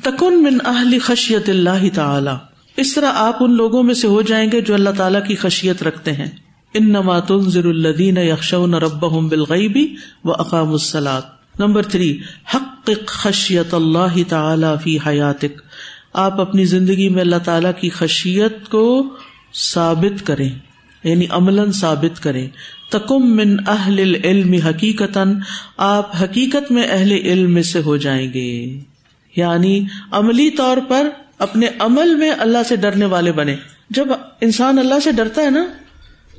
تکن 0.04 0.44
من 0.44 0.58
اہل 0.66 1.00
خشیت 1.00 1.50
اللہ 1.50 1.94
تعالی۔ 1.94 2.32
اس 2.78 2.96
طرح 2.96 3.12
آپ 3.16 3.44
ان 3.44 3.56
لوگوں 3.56 3.84
میں 3.84 3.94
سے 3.94 4.08
ہو 4.08 4.22
جائیں 4.22 4.52
گے 4.52 4.62
جو 4.62 4.74
اللہ 4.74 4.90
تعالیٰ 4.98 5.28
کی 5.28 5.36
خشیت 5.36 5.84
رکھتے 5.84 6.12
ہیں۔ 6.12 6.28
ان 6.74 6.90
نماتن 6.90 7.42
ضر 7.42 7.66
الدین 7.66 8.18
یکشون 8.18 8.74
رب 8.74 9.30
بالغیبی 9.30 9.96
و 10.24 10.32
اقام 10.32 10.72
السلاط 10.72 11.39
نمبر 11.60 11.84
تھری 11.84 12.20
حق 12.56 12.90
خشیت 13.08 13.74
اللہ 13.74 14.30
تعالی 14.30 14.68
فی 14.84 14.98
حیاتک۔ 15.08 15.62
آپ 16.14 16.42
اپنی 16.42 16.66
زندگی 16.66 17.10
میں 17.10 17.22
اللہ 17.22 17.36
تعالی 17.46 17.68
کی 17.82 17.90
خشیت 17.90 18.70
کو 18.70 19.10
ثابت 19.54 20.28
کریں 20.28 20.50
یعنی 21.04 21.26
عمل 21.30 21.72
ثابت 21.72 22.24
کریں۔ 22.24 22.48
تکم 22.90 23.36
من 23.36 23.58
اہل 23.68 24.16
علم 24.24 24.54
حقیقت 24.54 25.18
آپ 25.78 26.24
حقیقت 26.24 26.72
میں 26.72 26.84
اہل 26.90 27.12
علم 27.12 27.54
میں 27.54 27.64
سے 27.64 27.82
ہو 27.82 27.98
جائیں 27.98 28.34
گے۔ 28.34 28.80
یعنی 29.36 29.86
عملی 30.12 30.50
طور 30.50 30.78
پر 30.88 31.10
اپنے 31.40 31.68
عمل 31.80 32.16
میں 32.16 32.32
اللہ 32.40 32.64
سے 32.70 32.76
ڈرنے 32.76 33.06
والے 33.06 33.32
بنے 33.32 33.56
جب 33.90 34.08
انسان 34.42 34.80
اللہ 34.80 35.00
سے 35.04 35.12
ڈرتا 35.12 35.42
ہے 35.42 35.50
نا، 35.50 35.66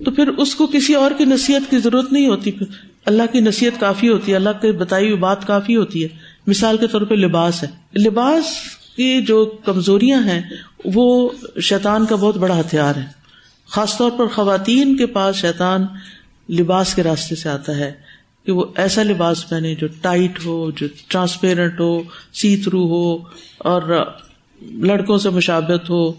تو 0.05 0.11
پھر 0.11 0.29
اس 0.29 0.55
کو 0.55 0.67
کسی 0.67 0.95
اور 0.95 1.11
کی 1.19 1.25
نصیحت 1.25 1.71
کی 1.71 1.79
ضرورت 1.79 2.13
نہیں 2.13 2.27
ہوتی۔ 2.27 2.51
پھر 2.51 2.67
اللہ 3.07 3.23
کی 3.33 3.41
نصیحت 3.41 3.81
کافی 3.81 4.09
ہوتی 4.09 4.33
ہے، 4.33 4.37
اللہ 4.37 4.51
کی 4.61 4.73
بتائی 4.73 5.07
ہوئی 5.07 5.17
بات 5.17 5.47
کافی 5.47 5.77
ہوتی 5.77 6.03
ہے۔ 6.03 6.09
مثال 6.47 6.77
کے 6.77 6.87
طور 6.87 7.01
پہ 7.01 7.15
لباس 7.15 7.63
ہے۔ 7.63 7.69
لباس 8.05 8.45
کی 8.97 9.23
جو 9.23 9.45
کمزوریاں 9.65 10.23
ہیں، 10.23 10.43
وہ 10.85 11.29
شیطان 11.61 12.07
کا 12.07 12.17
بہت 12.17 12.37
بڑا 12.37 12.61
ہتھیار 12.61 12.97
ہے۔ 12.97 13.05
خاص 13.67 13.99
طور 13.99 14.11
پر 14.11 14.27
خواتین 14.27 14.97
کے 14.97 15.07
پاس 15.07 15.37
شیطان 15.37 15.87
لباس 16.49 16.95
کے 16.95 17.03
راستے 17.03 17.35
سے 17.35 17.49
آتا 17.49 17.77
ہے 17.77 17.93
کہ 18.47 18.53
وہ 18.53 18.65
ایسا 18.77 19.03
لباس 19.03 19.49
پہنے 19.49 19.75
جو 19.75 19.87
ٹائٹ 20.01 20.47
ہو، 20.47 20.71
جو 20.71 20.87
ٹرانسپیرنٹ 21.09 21.81
ہو 21.81 22.03
سی 22.33 22.57
تھرو 22.57 22.87
ہو، 22.87 23.25
اور 23.59 24.07
لڑکوں 24.61 25.19
سے 25.19 25.31
مشابت 25.31 25.91
ہو، 25.91 26.13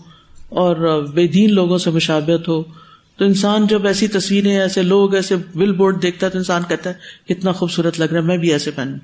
اور 0.50 1.06
بے 1.14 1.28
دین 1.28 1.54
لوگوں 1.54 1.78
سے 1.78 1.90
مشابت 1.90 2.48
ہو۔ 2.48 2.81
تو 3.18 3.26
انسان 3.26 3.68
جب 3.68 3.88
ایسی 3.88 4.08
تصویریں، 4.08 4.60
ایسے 4.60 4.82
لوگ، 4.82 5.16
ایسے 5.16 5.36
بل 5.56 5.72
بورڈ 5.72 6.02
دیکھتا 6.02 6.26
ہے 6.26 6.32
تو 6.32 6.38
انسان 6.38 6.62
کہتا 6.68 6.90
ہے، 6.90 7.34
کتنا 7.34 7.52
خوبصورت 7.52 8.00
لگ 8.00 8.06
رہا 8.06 8.22
ہے، 8.22 8.26
میں 8.26 8.38
بھی 8.38 8.52
ایسے 8.52 8.72
پہنوں۔ 8.72 8.98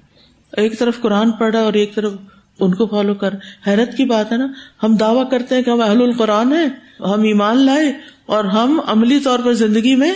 ایک 0.57 0.79
طرف 0.79 1.01
قرآن 1.01 1.31
پڑھا 1.31 1.59
اور 1.59 1.73
ایک 1.73 1.95
طرف 1.95 2.13
ان 2.59 2.75
کو 2.75 2.87
فالو 2.87 3.13
کر۔ 3.13 3.33
حیرت 3.67 3.97
کی 3.97 4.05
بات 4.05 4.31
ہے 4.31 4.37
نا، 4.37 4.47
ہم 4.83 4.95
دعویٰ 4.95 5.29
کرتے 5.29 5.55
ہیں 5.55 5.61
کہ 5.61 5.69
ہم 5.69 5.81
اہل 5.81 6.01
القرآن 6.01 6.53
ہیں، 6.53 6.67
ہم 6.99 7.21
ایمان 7.21 7.57
لائے 7.57 7.93
اور 8.25 8.43
ہم 8.43 8.81
عملی 8.85 9.19
طور 9.19 9.39
پر 9.45 9.53
زندگی 9.53 9.95
میں 9.95 10.15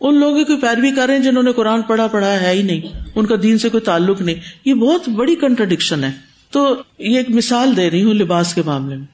ان 0.00 0.20
لوگوں 0.20 0.44
کی 0.44 0.56
پیروی 0.56 0.90
کر 0.90 1.06
رہے 1.06 1.16
ہیں 1.16 1.22
جنہوں 1.22 1.42
نے 1.42 1.52
قرآن 1.52 1.82
پڑھا 1.82 2.06
پڑھا 2.06 2.40
ہے 2.40 2.52
ہی 2.52 2.62
نہیں۔ 2.62 2.80
ان 3.14 3.26
کا 3.26 3.34
دین 3.42 3.58
سے 3.58 3.68
کوئی 3.68 3.80
تعلق 3.80 4.20
نہیں۔ 4.20 4.34
یہ 4.64 4.74
بہت 4.74 5.08
بڑی 5.08 5.34
کنٹرڈکشن 5.34 6.04
ہے۔ 6.04 6.10
تو 6.50 6.82
یہ 6.98 7.16
ایک 7.16 7.30
مثال 7.30 7.76
دے 7.76 7.90
رہی 7.90 8.02
ہوں 8.02 8.14
لباس 8.14 8.54
کے 8.54 8.62
معاملے 8.66 8.96
میں۔ 8.96 9.06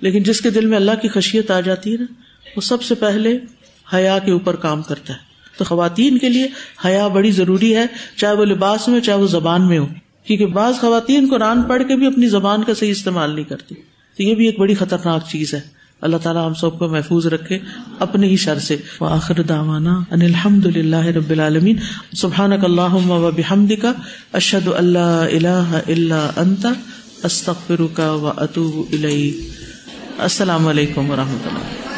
لیکن 0.00 0.22
جس 0.22 0.40
کے 0.40 0.50
دل 0.50 0.66
میں 0.66 0.76
اللہ 0.76 0.90
کی 1.02 1.08
خشیت 1.08 1.50
آ 1.50 1.60
جاتی 1.60 1.92
ہے 1.92 1.96
نا 1.98 2.19
وہ 2.56 2.60
سب 2.60 2.82
سے 2.82 2.94
پہلے 2.94 3.38
حیا 3.94 4.18
کے 4.18 4.32
اوپر 4.32 4.56
کام 4.56 4.82
کرتا 4.82 5.12
ہے۔ 5.12 5.18
تو 5.58 5.64
خواتین 5.64 6.18
کے 6.18 6.28
لیے 6.28 6.48
حیا 6.84 7.08
بڑی 7.08 7.30
ضروری 7.30 7.76
ہے، 7.76 7.86
چاہے 8.16 8.36
وہ 8.36 8.44
لباس 8.44 8.88
میں 8.88 9.00
چاہے 9.00 9.18
وہ 9.18 9.26
زبان 9.26 9.68
میں 9.68 9.78
ہو۔ 9.78 9.86
کیونکہ 10.24 10.46
بعض 10.46 10.74
خواتین 10.74 11.28
قرآن 11.30 11.62
پڑھ 11.62 11.82
کے 11.88 11.96
بھی 11.96 12.06
اپنی 12.06 12.28
زبان 12.28 12.64
کا 12.64 12.74
صحیح 12.74 12.90
استعمال 12.90 13.34
نہیں 13.34 13.44
کرتی۔ 13.44 13.74
تو 14.16 14.22
یہ 14.22 14.34
بھی 14.34 14.46
ایک 14.46 14.58
بڑی 14.58 14.74
خطرناک 14.74 15.28
چیز 15.30 15.54
ہے۔ 15.54 15.60
اللہ 16.00 16.16
تعالیٰ 16.16 16.46
ہم 16.46 16.54
سب 16.54 16.78
کو 16.78 16.88
محفوظ 16.88 17.26
رکھے 17.26 17.58
اپنے 17.98 18.26
ہی 18.26 18.36
شر 18.36 18.58
سے۔ 18.58 18.76
آخر 19.00 19.42
داوانا 19.42 20.00
ان 20.10 20.22
الحمد 20.22 20.66
للہ 20.66 21.06
رب 21.06 21.30
العالمین۔ 21.30 21.76
سبحان 22.12 22.52
اللہ 22.52 23.10
و 23.10 23.30
بحمد 23.36 23.72
کا 23.82 23.92
اشد 24.32 24.68
اللہ 24.68 24.98
اللہ 24.98 25.80
اللہ 25.88 26.30
انتا 26.36 26.72
استغفرک 27.22 27.98
و 27.98 28.32
اتوب 28.36 28.92
الیک۔ 28.92 29.50
السلام 30.18 30.66
علیکم 30.66 31.10
و 31.10 31.16
رحمۃ 31.16 31.46
اللہ۔ 31.46 31.89